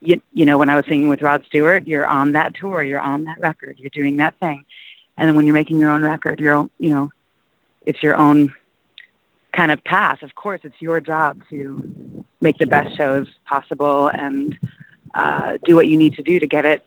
[0.00, 3.00] you, you know, when I was singing with Rod Stewart, you're on that tour, you're
[3.00, 4.64] on that record, you're doing that thing
[5.16, 7.10] And then when you're making your own record, your own, you know,
[7.84, 8.54] it's your own
[9.52, 10.22] kind of path.
[10.22, 14.58] Of course, it's your job to make the best shows possible and
[15.14, 16.84] uh, do what you need to do to get it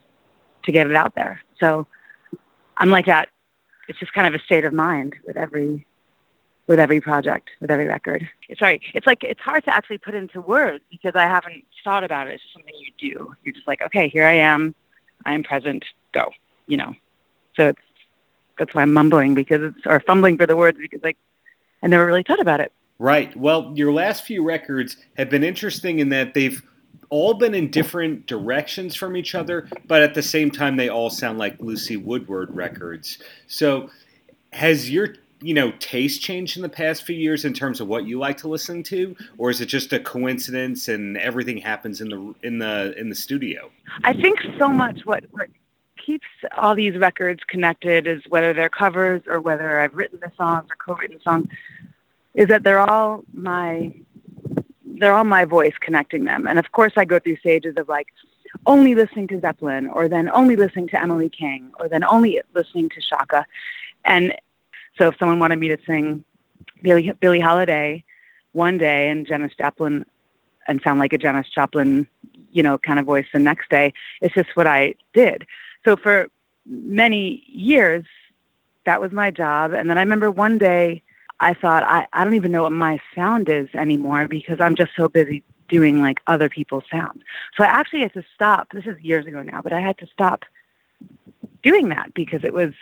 [0.63, 1.41] to get it out there.
[1.59, 1.87] So
[2.77, 3.29] I'm like that.
[3.89, 5.85] It's just kind of a state of mind with every
[6.67, 8.29] with every project, with every record.
[8.57, 12.27] Sorry, it's like it's hard to actually put into words because I haven't thought about
[12.27, 12.35] it.
[12.35, 13.35] It's just something you do.
[13.43, 14.75] You're just like, okay, here I am.
[15.25, 15.83] I am present.
[16.13, 16.31] Go.
[16.67, 16.95] You know.
[17.55, 17.81] So it's
[18.59, 21.17] that's why I'm mumbling because it's or fumbling for the words because like
[21.81, 22.71] I never really thought about it.
[22.99, 23.35] Right.
[23.35, 26.61] Well, your last few records have been interesting in that they've
[27.09, 31.09] all been in different directions from each other, but at the same time, they all
[31.09, 33.17] sound like Lucy Woodward records.
[33.47, 33.89] So,
[34.53, 38.05] has your you know taste changed in the past few years in terms of what
[38.05, 42.09] you like to listen to, or is it just a coincidence and everything happens in
[42.09, 43.71] the in the in the studio?
[44.03, 45.49] I think so much what what
[46.03, 50.67] keeps all these records connected is whether they're covers or whether I've written the songs
[50.69, 51.47] or co-written songs,
[52.33, 53.93] is that they're all my
[54.99, 56.47] they're all my voice connecting them.
[56.47, 58.07] And of course, I go through stages of like
[58.65, 62.89] only listening to Zeppelin, or then only listening to Emily King, or then only listening
[62.89, 63.45] to Chaka.
[64.05, 64.33] And
[64.97, 66.23] so, if someone wanted me to sing
[66.81, 68.03] Billie, Billie Holiday
[68.53, 70.05] one day and Janis Joplin
[70.67, 72.07] and sound like a Janis Joplin,
[72.51, 75.45] you know, kind of voice the next day, it's just what I did.
[75.85, 76.27] So for
[76.65, 78.05] many years,
[78.85, 79.73] that was my job.
[79.73, 81.03] And then I remember one day
[81.39, 84.91] I thought, I, I don't even know what my sound is anymore because I'm just
[84.95, 87.21] so busy doing like other people's sounds.
[87.55, 88.71] So I actually had to stop.
[88.73, 90.43] This is years ago now, but I had to stop
[91.63, 92.73] doing that because it was,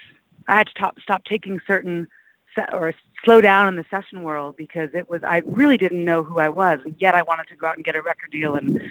[0.48, 2.08] I had to stop, stop taking certain
[2.56, 2.94] se- or
[3.24, 6.50] slow down in the session world because it was, I really didn't know who I
[6.50, 6.80] was.
[6.86, 8.82] And yet I wanted to go out and get a record deal and,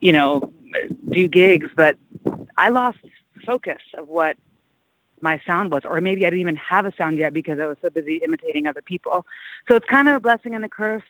[0.00, 0.52] you know,
[1.10, 1.96] do gigs, but
[2.56, 2.98] I lost
[3.44, 4.36] focus of what
[5.22, 7.76] my sound was, or maybe I didn't even have a sound yet because I was
[7.80, 9.26] so busy imitating other people.
[9.68, 11.04] So it's kind of a blessing and a curse.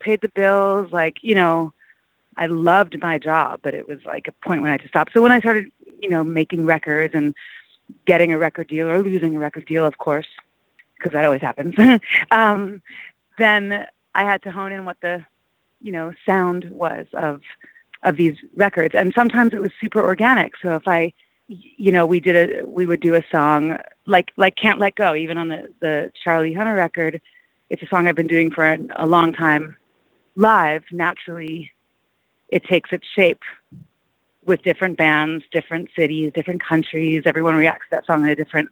[0.00, 1.72] Paid the bills, like you know,
[2.36, 5.10] I loved my job, but it was like a point when I had to stop.
[5.12, 5.70] So when I started,
[6.00, 7.34] you know, making records and
[8.06, 10.26] getting a record deal or losing a record deal, of course,
[10.96, 11.74] because that always happens,
[12.30, 12.82] um,
[13.38, 15.24] then I had to hone in what the,
[15.80, 17.42] you know, sound was of
[18.02, 18.94] of these records.
[18.94, 20.54] And sometimes it was super organic.
[20.60, 21.12] So if I
[21.76, 25.14] you know, we did a we would do a song like like Can't Let Go,
[25.14, 27.20] even on the the Charlie Hunter record.
[27.70, 29.76] It's a song I've been doing for a, a long time
[30.36, 30.84] live.
[30.90, 31.72] Naturally,
[32.48, 33.42] it takes its shape
[34.44, 37.22] with different bands, different cities, different countries.
[37.24, 38.68] Everyone reacts to that song in a different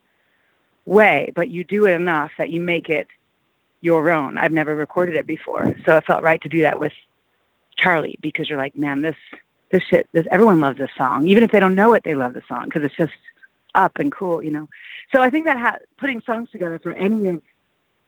[0.84, 3.06] way, but you do it enough that you make it
[3.80, 4.36] your own.
[4.36, 6.92] I've never recorded it before, so it felt right to do that with
[7.76, 9.16] Charlie because you're like, man, this
[9.70, 11.26] this shit, this, everyone loves this song.
[11.26, 13.12] Even if they don't know it, they love the song because it's just
[13.74, 14.68] up and cool, you know.
[15.12, 17.42] So I think that ha- putting songs together for any of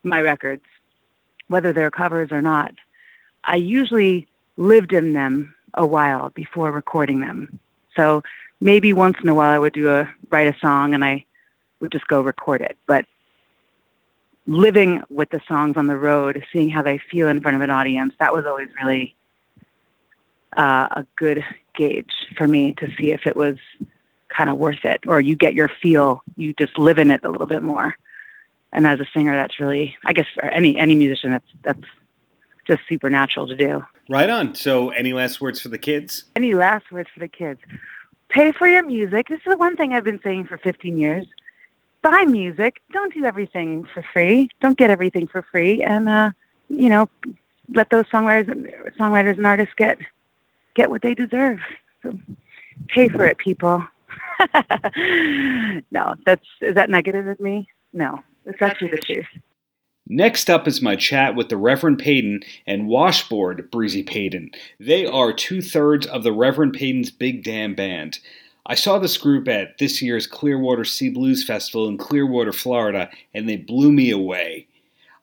[0.03, 0.64] my records,
[1.48, 2.72] whether they're covers or not,
[3.44, 7.59] I usually lived in them a while before recording them.
[7.96, 8.22] So
[8.61, 11.25] maybe once in a while I would do a write a song and I
[11.81, 12.77] would just go record it.
[12.87, 13.07] But
[14.46, 17.70] living with the songs on the road, seeing how they feel in front of an
[17.70, 19.14] audience, that was always really
[20.56, 23.56] uh, a good gauge for me to see if it was
[24.28, 27.30] kind of worth it or you get your feel you just live in it a
[27.30, 27.96] little bit more.
[28.72, 31.86] And as a singer that's really i guess for any any musician that's that's
[32.66, 33.84] just supernatural to do.
[34.08, 34.54] Right on.
[34.54, 36.24] So any last words for the kids?
[36.36, 37.60] Any last words for the kids?
[38.28, 39.28] Pay for your music.
[39.28, 41.26] This is the one thing i've been saying for 15 years.
[42.02, 42.80] Buy music.
[42.92, 44.48] Don't do everything for free.
[44.60, 45.82] Don't get everything for free.
[45.82, 46.30] And uh
[46.68, 47.08] you know
[47.74, 48.48] let those songwriters
[48.96, 49.98] songwriters and artists get
[50.74, 51.61] get what they deserve.
[52.02, 52.18] So
[52.88, 53.87] pay for it, people.
[55.90, 57.68] no, that's is that negative of me?
[57.92, 59.26] No, it's actually the truth.
[60.08, 64.50] Next up is my chat with the Reverend Peyton and Washboard Breezy Peyton.
[64.80, 68.18] They are two thirds of the Reverend Peyton's Big Damn Band.
[68.66, 73.48] I saw this group at this year's Clearwater Sea Blues Festival in Clearwater, Florida, and
[73.48, 74.66] they blew me away.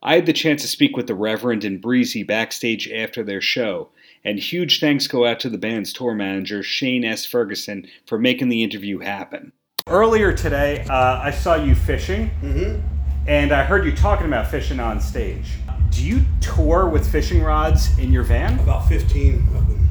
[0.01, 3.89] I had the chance to speak with the Reverend and Breezy backstage after their show.
[4.25, 7.25] And huge thanks go out to the band's tour manager, Shane S.
[7.25, 9.53] Ferguson, for making the interview happen.
[9.87, 12.79] Earlier today, uh, I saw you fishing, mm-hmm.
[13.27, 15.53] and I heard you talking about fishing on stage.
[15.89, 18.59] Do you tour with fishing rods in your van?
[18.59, 19.89] About 15 of them.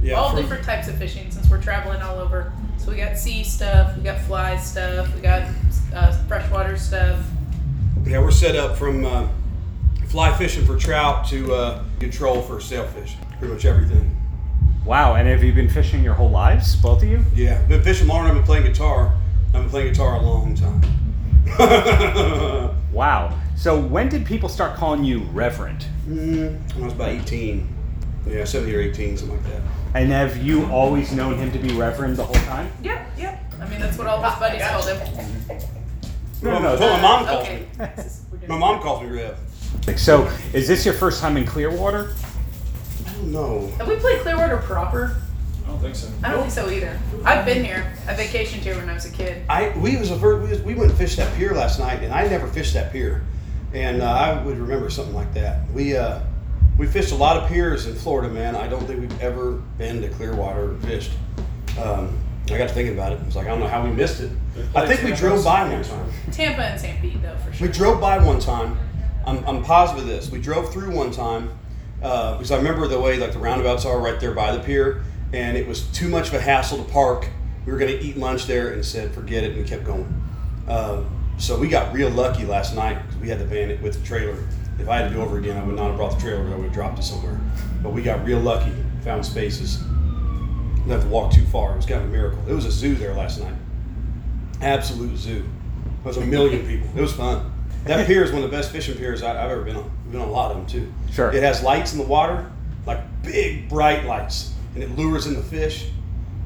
[0.00, 2.52] Yeah, all different types of fishing since we're traveling all over.
[2.78, 5.48] So we got sea stuff, we got fly stuff, we got
[5.94, 7.24] uh, freshwater stuff.
[8.04, 9.28] Yeah, we're set up from uh,
[10.14, 13.16] fly fishing for trout to uh, control for sailfish.
[13.40, 14.16] Pretty much everything.
[14.84, 17.24] Wow, and have you been fishing your whole lives, both of you?
[17.34, 18.24] Yeah, been fishing long.
[18.24, 19.12] I've been playing guitar.
[19.48, 20.82] I've been playing guitar a long time.
[22.92, 23.36] wow.
[23.56, 25.84] So when did people start calling you Reverend?
[26.06, 27.68] Mm, when I was about 18.
[28.28, 29.62] Yeah, 17 or 18, something like that.
[29.94, 32.70] And have you always known him to be Reverend the whole time?
[32.84, 33.52] Yep, yep.
[33.60, 35.58] I mean, that's what all his buddies called him.
[36.40, 37.66] No, no, That's what my mom calls Okay.
[37.80, 38.46] me.
[38.46, 39.36] My mom calls me Rev.
[39.96, 42.12] So is this your first time in Clearwater?
[43.06, 43.68] I don't know.
[43.78, 45.16] Have we played Clearwater proper?
[45.64, 46.08] I don't think so.
[46.22, 46.98] I don't think so either.
[47.24, 47.92] I've been here.
[48.06, 49.42] I vacationed here when I was a kid.
[49.48, 52.02] I we was a ver- we, was, we went and fished that pier last night,
[52.02, 53.24] and I never fished that pier,
[53.72, 55.70] and uh, I would remember something like that.
[55.72, 56.20] We uh,
[56.78, 58.56] we fished a lot of piers in Florida, man.
[58.56, 61.12] I don't think we've ever been to Clearwater and fished.
[61.80, 62.18] Um,
[62.50, 63.20] I got to thinking about it.
[63.20, 64.30] It was like I don't know how we missed it.
[64.74, 66.10] I think we drove by one time.
[66.30, 67.00] Tampa and St.
[67.00, 67.66] Pete, though, for sure.
[67.66, 68.78] We drove by one time.
[69.26, 70.30] I'm, I'm positive of this.
[70.30, 71.50] We drove through one time
[72.02, 75.02] uh, because I remember the way like the roundabouts are right there by the pier,
[75.32, 77.28] and it was too much of a hassle to park.
[77.66, 80.22] We were going to eat lunch there and said forget it, and we kept going.
[80.68, 81.02] Uh,
[81.38, 84.36] so we got real lucky last night because we had the van with the trailer.
[84.78, 86.46] If I had to do over again, I would not have brought the trailer.
[86.46, 87.40] I would have dropped it somewhere.
[87.82, 89.78] But we got real lucky, found spaces.
[89.78, 91.72] Didn't have to walk too far.
[91.72, 92.42] It was kind of a miracle.
[92.48, 93.54] It was a zoo there last night.
[94.60, 95.42] Absolute zoo.
[95.42, 96.88] There was a million people.
[96.96, 97.52] It was fun.
[97.84, 99.90] That pier is one of the best fishing piers I, I've ever been on.
[100.04, 100.92] We've been on a lot of them too.
[101.12, 101.32] Sure.
[101.32, 102.50] It has lights in the water,
[102.86, 105.90] like big bright lights, and it lures in the fish.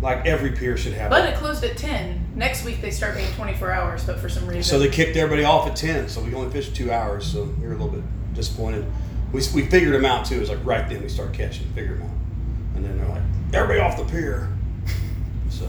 [0.00, 1.10] Like every pier should have.
[1.10, 2.34] But it closed at 10.
[2.36, 4.62] Next week they start being 24 hours, but for some reason.
[4.62, 7.26] So they kicked everybody off at ten, so we only fished two hours.
[7.26, 8.84] So we were a little bit disappointed.
[9.32, 10.36] We, we figured them out too.
[10.36, 13.22] It was like right then we start catching, figured them out, and then they're like
[13.52, 14.48] everybody off the pier.
[15.50, 15.68] So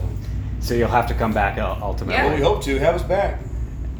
[0.60, 2.22] So you'll have to come back uh, ultimately.
[2.22, 3.40] well, we hope to have us back.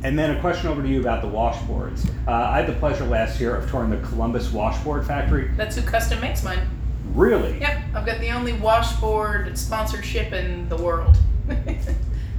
[0.03, 2.09] And then a question over to you about the washboards.
[2.27, 5.51] Uh, I had the pleasure last year of touring the Columbus Washboard Factory.
[5.57, 6.67] That's who custom makes mine.
[7.13, 7.59] Really?
[7.61, 11.19] Yep, I've got the only washboard sponsorship in the world.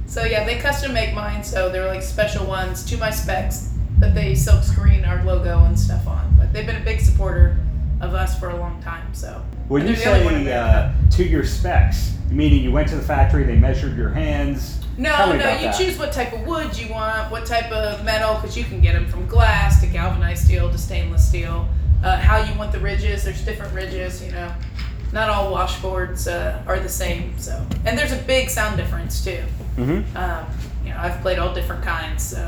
[0.06, 4.14] so yeah, they custom make mine, so they're like special ones to my specs that
[4.14, 6.34] they silk screen our logo and stuff on.
[6.36, 7.58] But they've been a big supporter
[8.00, 9.14] of us for a long time.
[9.14, 12.72] So When you they're the only one in say uh, to your specs, meaning you
[12.72, 14.81] went to the factory, they measured your hands.
[15.02, 15.78] Tell No, me no, about you that.
[15.78, 18.92] choose what type of wood you want, what type of metal, because you can get
[18.94, 21.68] them from glass to galvanized steel to stainless steel.
[22.02, 24.52] Uh, how you want the ridges, there's different ridges, you know.
[25.12, 27.64] Not all washboards uh, are the same, so.
[27.84, 29.42] And there's a big sound difference too.
[29.76, 30.16] Mm-hmm.
[30.16, 30.46] Um,
[30.84, 32.38] you know, I've played all different kinds, so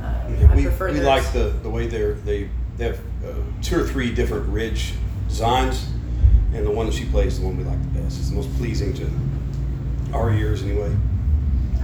[0.00, 3.32] uh, Yeah, I we, prefer we like the, the way they're they they have uh,
[3.62, 4.94] two or three different ridge
[5.28, 5.88] designs,
[6.54, 8.18] and the one that she plays is the one we like the best.
[8.18, 9.10] It's the most pleasing to
[10.12, 10.94] our ears anyway.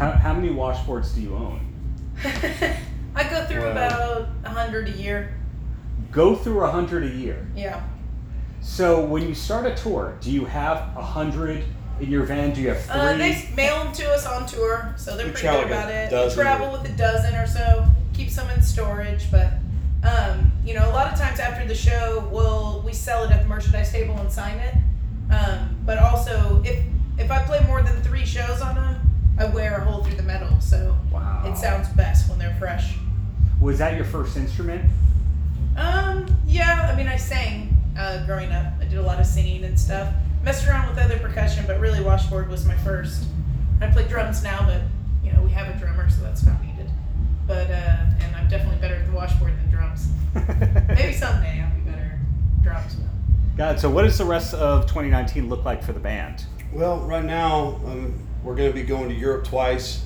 [0.00, 1.60] How, how many washboards do you own?
[3.14, 3.70] I go through Wow.
[3.72, 5.34] about a hundred a year.
[6.10, 7.46] Go through a hundred a year.
[7.54, 7.82] Yeah.
[8.62, 11.64] So when you start a tour, do you have a hundred
[12.00, 12.54] in your van?
[12.54, 12.94] Do you have three?
[12.98, 15.70] Uh, they s- mail them to us on tour, so they're We pretty travel good
[15.70, 16.10] like about a it.
[16.10, 19.52] dozen We travel with a dozen or so, keep some in storage, but
[20.02, 23.42] um, you know, a lot of times after the show, we'll we sell it at
[23.42, 24.74] the merchandise table and sign it.
[25.30, 26.82] Um, but also, if
[27.18, 28.99] if I play more than three shows on them,
[29.40, 31.42] I wear a hole through the metal, so Wow.
[31.46, 32.98] it sounds best when they're fresh.
[33.59, 34.85] Was that your first instrument?
[35.79, 38.74] Um, yeah, I mean, I sang uh, growing up.
[38.81, 40.12] I did a lot of singing and stuff.
[40.44, 43.24] Messed around with other percussion, but really washboard was my first.
[43.81, 44.83] I play drums now, but
[45.24, 46.90] you know we have a drummer, so that's not needed.
[47.46, 50.09] But uh, and I'm definitely better at the washboard than drums.
[50.88, 52.18] Maybe someday I'll be better
[52.59, 52.94] at drums.
[52.94, 56.44] But God, so what does the rest of 2019 look like for the band?
[56.72, 60.05] Well, right now um, we're going to be going to Europe twice.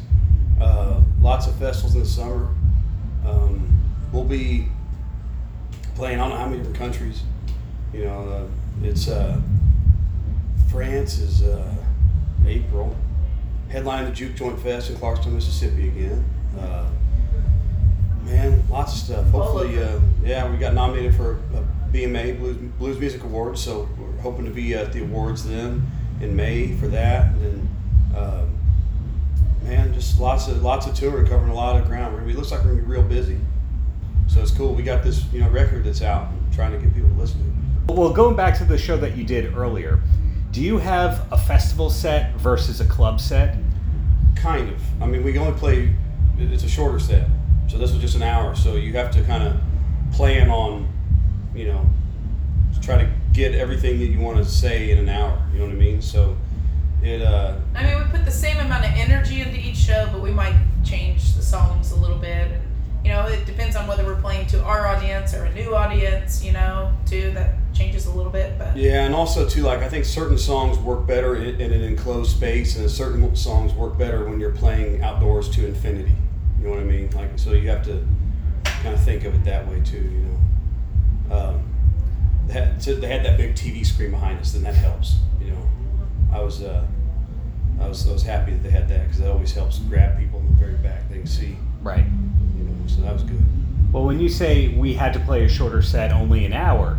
[0.61, 2.49] Uh, lots of festivals in the summer.
[3.27, 3.81] Um,
[4.13, 4.69] we'll be
[5.95, 6.21] playing.
[6.21, 7.23] I don't know how many different countries.
[7.93, 9.41] You know, uh, it's uh,
[10.71, 11.75] France is uh,
[12.47, 12.97] April.
[13.69, 16.25] Headline the Juke Joint Fest in Clarksdale, Mississippi again.
[16.59, 16.87] Uh,
[18.25, 19.31] man, lots of stuff.
[19.31, 24.21] Hopefully, uh, yeah, we got nominated for a BMA Blues, Blues Music Awards, so we're
[24.21, 25.87] hoping to be at the awards then
[26.21, 27.27] in May for that.
[27.27, 27.69] And then,
[28.17, 28.45] uh,
[29.63, 32.13] man, just lots of lots of touring, covering a lot of ground.
[32.13, 33.39] We're gonna be- It looks like we're gonna be real busy.
[34.27, 34.75] So it's cool.
[34.75, 36.29] We got this, you know, record that's out.
[36.29, 37.97] and trying to get people to listen to it.
[37.97, 40.01] Well, going back to the show that you did earlier,
[40.53, 43.57] do you have a festival set versus a club set?
[44.37, 44.81] Kind of.
[45.03, 45.95] I mean, we only play.
[46.39, 47.29] It's a shorter set,
[47.69, 48.55] so this was just an hour.
[48.57, 49.57] So you have to kind of
[50.13, 50.89] plan on,
[51.55, 51.85] you know,
[52.81, 55.41] try to get everything that you want to say in an hour.
[55.53, 56.01] You know what I mean?
[56.03, 56.37] So
[57.05, 57.23] it.
[57.23, 60.31] Uh, I mean, we put the same amount of energy into each show, but we
[60.31, 62.51] might change the songs a little bit.
[62.53, 62.63] And,
[63.05, 66.43] you know, it depends on whether we're playing to our audience or a new audience.
[66.45, 67.33] You know, too.
[67.33, 68.77] That changes a little bit, but.
[68.77, 72.31] Yeah, and also too, like I think certain songs work better in, in an enclosed
[72.31, 76.15] space, and certain songs work better when you're playing outdoors to infinity.
[76.59, 77.11] You know what I mean?
[77.11, 78.07] Like so, you have to
[78.65, 79.99] kind of think of it that way too.
[79.99, 80.39] You
[81.29, 81.75] know, um,
[82.47, 85.17] they, had, so they had that big TV screen behind us, and that helps.
[85.41, 85.69] You know,
[86.35, 86.85] I was uh,
[87.81, 90.41] I was I was happy that they had that because that always helps grab people
[90.41, 91.09] in the very back.
[91.09, 91.57] They can see.
[91.83, 92.05] Right.
[92.59, 93.43] You know, so that was good.
[93.93, 96.99] Well, when you say we had to play a shorter set, only an hour,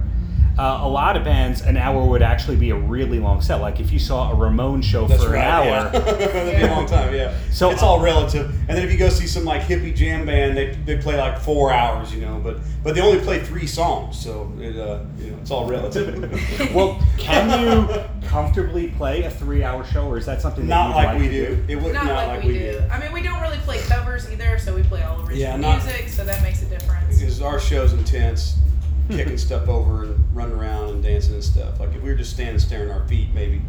[0.57, 3.55] uh, a lot of bands, an hour would actually be a really long set.
[3.59, 5.91] Like if you saw a Ramones show That's for right, an hour.
[5.93, 5.99] Yeah.
[5.99, 7.37] That'd be a long time, yeah.
[7.51, 8.49] So- it's all relative.
[8.69, 11.37] And then if you go see some like hippie jam band, they, they play like
[11.39, 15.31] four hours, you know, but but they only play three songs, so it uh, you
[15.31, 16.73] know it's all relative.
[16.73, 18.03] Well, can you
[18.35, 21.27] comfortably play a three-hour show, or is that something that not you'd like, like we
[21.29, 21.63] to do.
[21.69, 22.83] It would Not, like, we, do.
[22.91, 25.85] I mean, we don't really play covers either, so we play all original Yeah, not-
[25.85, 27.17] music, so that makes a difference.
[27.17, 28.57] because our show's intense,
[29.09, 31.79] kicking stuff over and running around and dancing and stuff.
[31.79, 33.61] Like if we were just standing staring at our feet, maybe,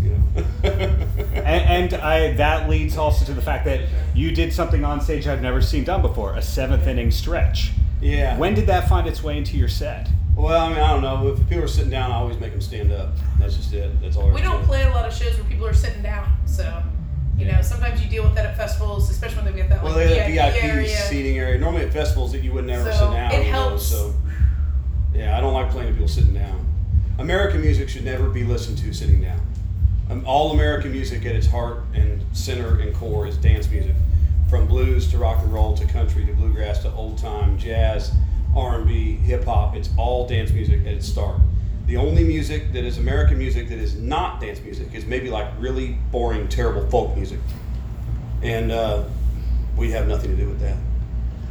[0.00, 0.46] you know.
[1.36, 3.80] And, and I, that leads also to the fact that
[4.14, 7.72] you did something on stage I've never seen done before, a seventh inning stretch.
[8.00, 8.38] yeah.
[8.38, 10.08] When did that find its way into your set?
[10.36, 11.28] Well, I mean, I don't know.
[11.32, 13.14] If people are sitting down, I always make them stand up.
[13.38, 14.00] That's just it.
[14.02, 14.30] That's all.
[14.30, 16.82] We don't play a lot of shows where people are sitting down, so
[17.38, 19.94] you know sometimes you deal with that at festivals, especially when they get that Well,
[19.96, 20.88] like they have VIP, VIP area.
[20.88, 21.58] seating area.
[21.58, 23.32] Normally at festivals that you would never So, sit down.
[23.32, 23.86] it you know, helps.
[23.86, 24.14] so
[25.14, 26.66] yeah, I don't like playing to people sitting down.
[27.18, 29.40] American music should never be listened to sitting down.
[30.10, 33.94] Um, all American music at its heart and center and core is dance music,
[34.50, 38.12] from blues to rock and roll to country to bluegrass to old time jazz,
[38.56, 39.76] R&B, hip hop.
[39.76, 41.40] It's all dance music at its start.
[41.86, 45.48] The only music that is American music that is not dance music is maybe like
[45.58, 47.38] really boring, terrible folk music,
[48.42, 49.04] and uh,
[49.76, 50.76] we have nothing to do with that.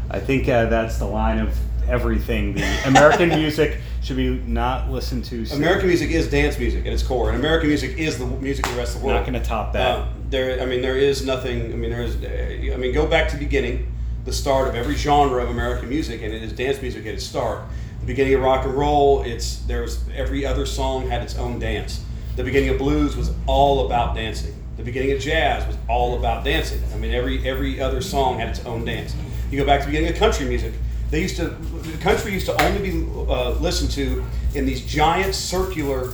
[0.09, 2.53] I think uh, that's the line of everything.
[2.53, 5.45] The American music should be not listened to.
[5.53, 8.73] American music is dance music at its core, and American music is the music of
[8.73, 9.19] the rest of the world.
[9.19, 9.99] Not going to top that.
[9.99, 11.71] Uh, there, I mean, there is nothing.
[11.71, 12.15] I mean, there is.
[12.17, 13.91] Uh, I mean, go back to the beginning,
[14.25, 17.23] the start of every genre of American music, and it is dance music at its
[17.23, 17.61] start.
[18.01, 22.03] The beginning of rock and roll, it's there's every other song had its own dance.
[22.35, 24.53] The beginning of blues was all about dancing.
[24.77, 26.81] The beginning of jazz was all about dancing.
[26.93, 29.15] I mean, every every other song had its own dance.
[29.51, 30.73] You go back to the beginning of country music.
[31.11, 35.35] They used to the country used to only be uh, listened to in these giant
[35.35, 36.11] circular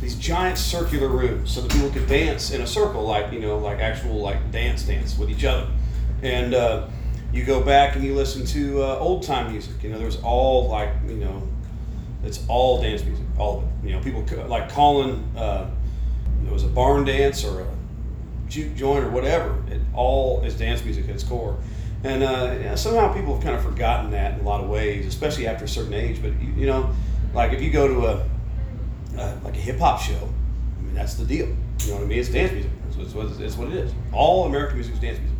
[0.00, 3.56] these giant circular rooms so that people could dance in a circle like you know
[3.56, 5.66] like actual like dance dance with each other
[6.22, 6.86] and uh,
[7.34, 10.68] you go back and you listen to uh, old time music you know there's all
[10.68, 11.42] like you know
[12.22, 15.68] it's all dance music all of it you know people like calling uh,
[16.42, 17.66] there was a barn dance or a
[18.48, 21.58] juke joint or whatever it all is dance music at its core
[22.04, 25.46] and uh, somehow people have kind of forgotten that in a lot of ways especially
[25.46, 26.94] after a certain age but you, you know
[27.34, 28.24] like if you go to a
[29.16, 30.28] like a hip hop show.
[30.78, 31.46] I mean, that's the deal.
[31.46, 32.18] You know what I mean?
[32.18, 32.70] It's dance music.
[32.88, 33.92] It's, it's, it's what it is.
[34.12, 35.33] All American music is dance music.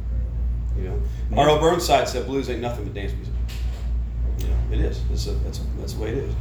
[0.77, 1.03] You know,
[1.37, 1.61] R.L.
[1.61, 3.35] Burnside said blues ain't nothing but dance music.
[4.39, 5.03] You know, it is.
[5.11, 6.35] It's a, that's, a, that's the way it is.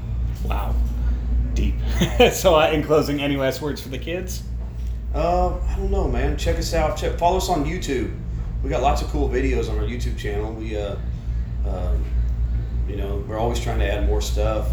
[0.46, 0.76] Wow,
[1.54, 1.76] deep.
[2.34, 4.44] so, uh, in closing, any last words for the kids?
[5.14, 6.38] Uh, I don't know, man.
[6.38, 6.98] Check us out.
[6.98, 8.18] Check, follow us on YouTube.
[8.64, 10.54] We got lots of cool videos on our YouTube channel.
[10.54, 10.96] We, uh,
[11.68, 12.04] um,
[12.88, 14.70] you know, we're always trying to add more stuff.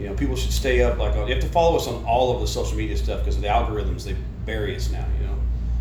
[0.00, 0.98] You know, people should stay up.
[0.98, 3.42] Like, you have to follow us on all of the social media stuff because of
[3.42, 4.04] the algorithms.
[4.04, 5.06] They bury us now.
[5.20, 5.38] You know,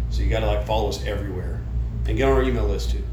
[0.09, 1.61] so you got to like follow us everywhere
[2.07, 3.03] and get on our email list too.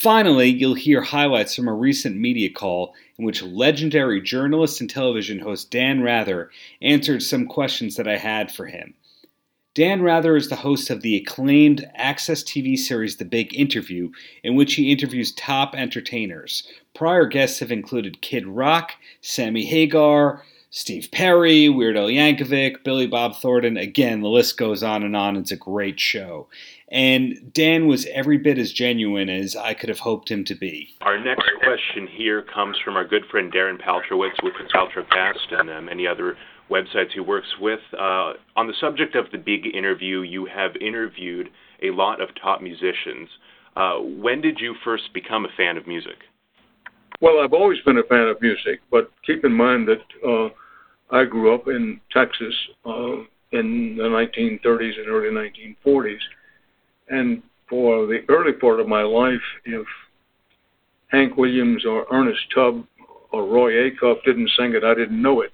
[0.00, 5.38] Finally, you'll hear highlights from a recent media call in which legendary journalist and television
[5.38, 6.50] host Dan Rather
[6.82, 8.94] answered some questions that I had for him.
[9.72, 14.10] Dan Rather is the host of the acclaimed AXS TV series The Big Interview,
[14.42, 16.66] in which he interviews top entertainers.
[16.92, 23.36] Prior guests have included Kid Rock, Sammy Hagar, Steve Perry, Weird Al Yankovic, Billy Bob
[23.36, 23.76] Thornton.
[23.76, 25.36] Again, the list goes on and on.
[25.36, 26.48] It's a great show.
[26.94, 30.94] And Dan was every bit as genuine as I could have hoped him to be.
[31.00, 35.68] Our next question here comes from our good friend Darren Paltrowitz with the Paltrocast and
[35.68, 36.36] uh, many other
[36.70, 37.80] websites he works with.
[37.94, 41.48] Uh, on the subject of the big interview, you have interviewed
[41.82, 43.28] a lot of top musicians.
[43.74, 46.18] Uh, when did you first become a fan of music?
[47.20, 50.48] Well, I've always been a fan of music, but keep in mind that uh,
[51.10, 52.54] I grew up in Texas
[52.86, 53.16] uh,
[53.50, 56.20] in the 1930s and early 1940s.
[57.08, 59.86] And for the early part of my life, if
[61.08, 62.84] Hank Williams or Ernest Tubb
[63.32, 65.52] or Roy Acuff didn't sing it, I didn't know it.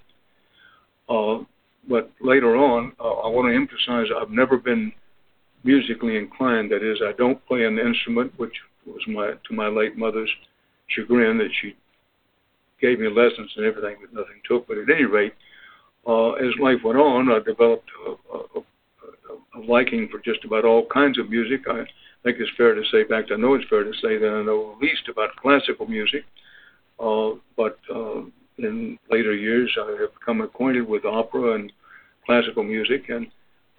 [1.08, 1.44] Uh,
[1.88, 4.92] but later on, uh, I want to emphasize I've never been
[5.64, 6.70] musically inclined.
[6.70, 8.54] That is, I don't play an instrument, which
[8.86, 10.30] was my to my late mother's
[10.88, 11.74] chagrin that she
[12.80, 14.66] gave me lessons and everything, but nothing took.
[14.66, 15.34] But at any rate,
[16.06, 18.62] uh, as life went on, I developed a, a, a,
[19.56, 21.62] a liking for just about all kinds of music.
[21.68, 21.84] I,
[22.22, 24.76] think it's fair to say, back I know it's fair to say that I know
[24.78, 26.24] least about classical music.
[26.98, 28.20] Uh, but uh,
[28.58, 31.72] in later years, I have become acquainted with opera and
[32.26, 33.26] classical music, and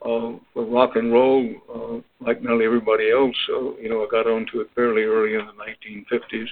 [0.01, 4.25] uh, for rock and roll, uh, like nearly everybody else, uh, you know, I got
[4.25, 6.47] onto it fairly early in the 1950s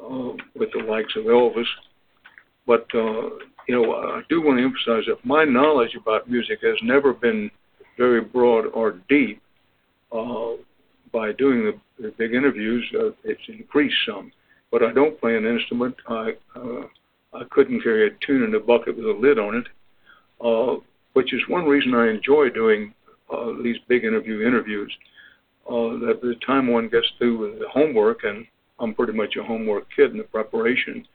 [0.00, 1.66] uh, with the likes of Elvis.
[2.66, 3.28] But uh,
[3.68, 7.50] you know, I do want to emphasize that my knowledge about music has never been
[7.96, 9.40] very broad or deep.
[10.12, 10.52] Uh,
[11.12, 14.32] by doing the, the big interviews, uh, it's increased some.
[14.70, 15.94] But I don't play an instrument.
[16.08, 16.82] I uh,
[17.32, 19.66] I couldn't carry a tune in a bucket with a lid on it,
[20.40, 20.80] uh,
[21.14, 22.94] which is one reason I enjoy doing
[23.32, 24.92] uh, these big interview interviews.
[25.68, 28.46] Uh, that the time one gets through with the homework, and
[28.78, 31.06] I'm pretty much a homework kid in the preparation,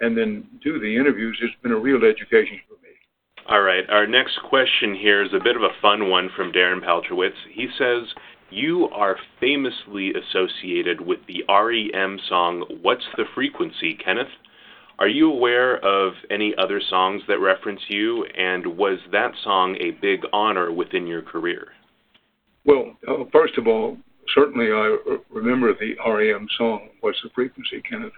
[0.00, 2.85] and then do the interviews, it's been a real education for me.
[3.48, 3.88] All right.
[3.88, 7.36] Our next question here is a bit of a fun one from Darren Paltrowitz.
[7.52, 8.02] He says,
[8.50, 14.32] You are famously associated with the REM song, What's the Frequency, Kenneth?
[14.98, 19.92] Are you aware of any other songs that reference you, and was that song a
[19.92, 21.68] big honor within your career?
[22.64, 23.96] Well, uh, first of all,
[24.34, 24.96] certainly I
[25.30, 28.14] remember the REM song, What's the Frequency, Kenneth.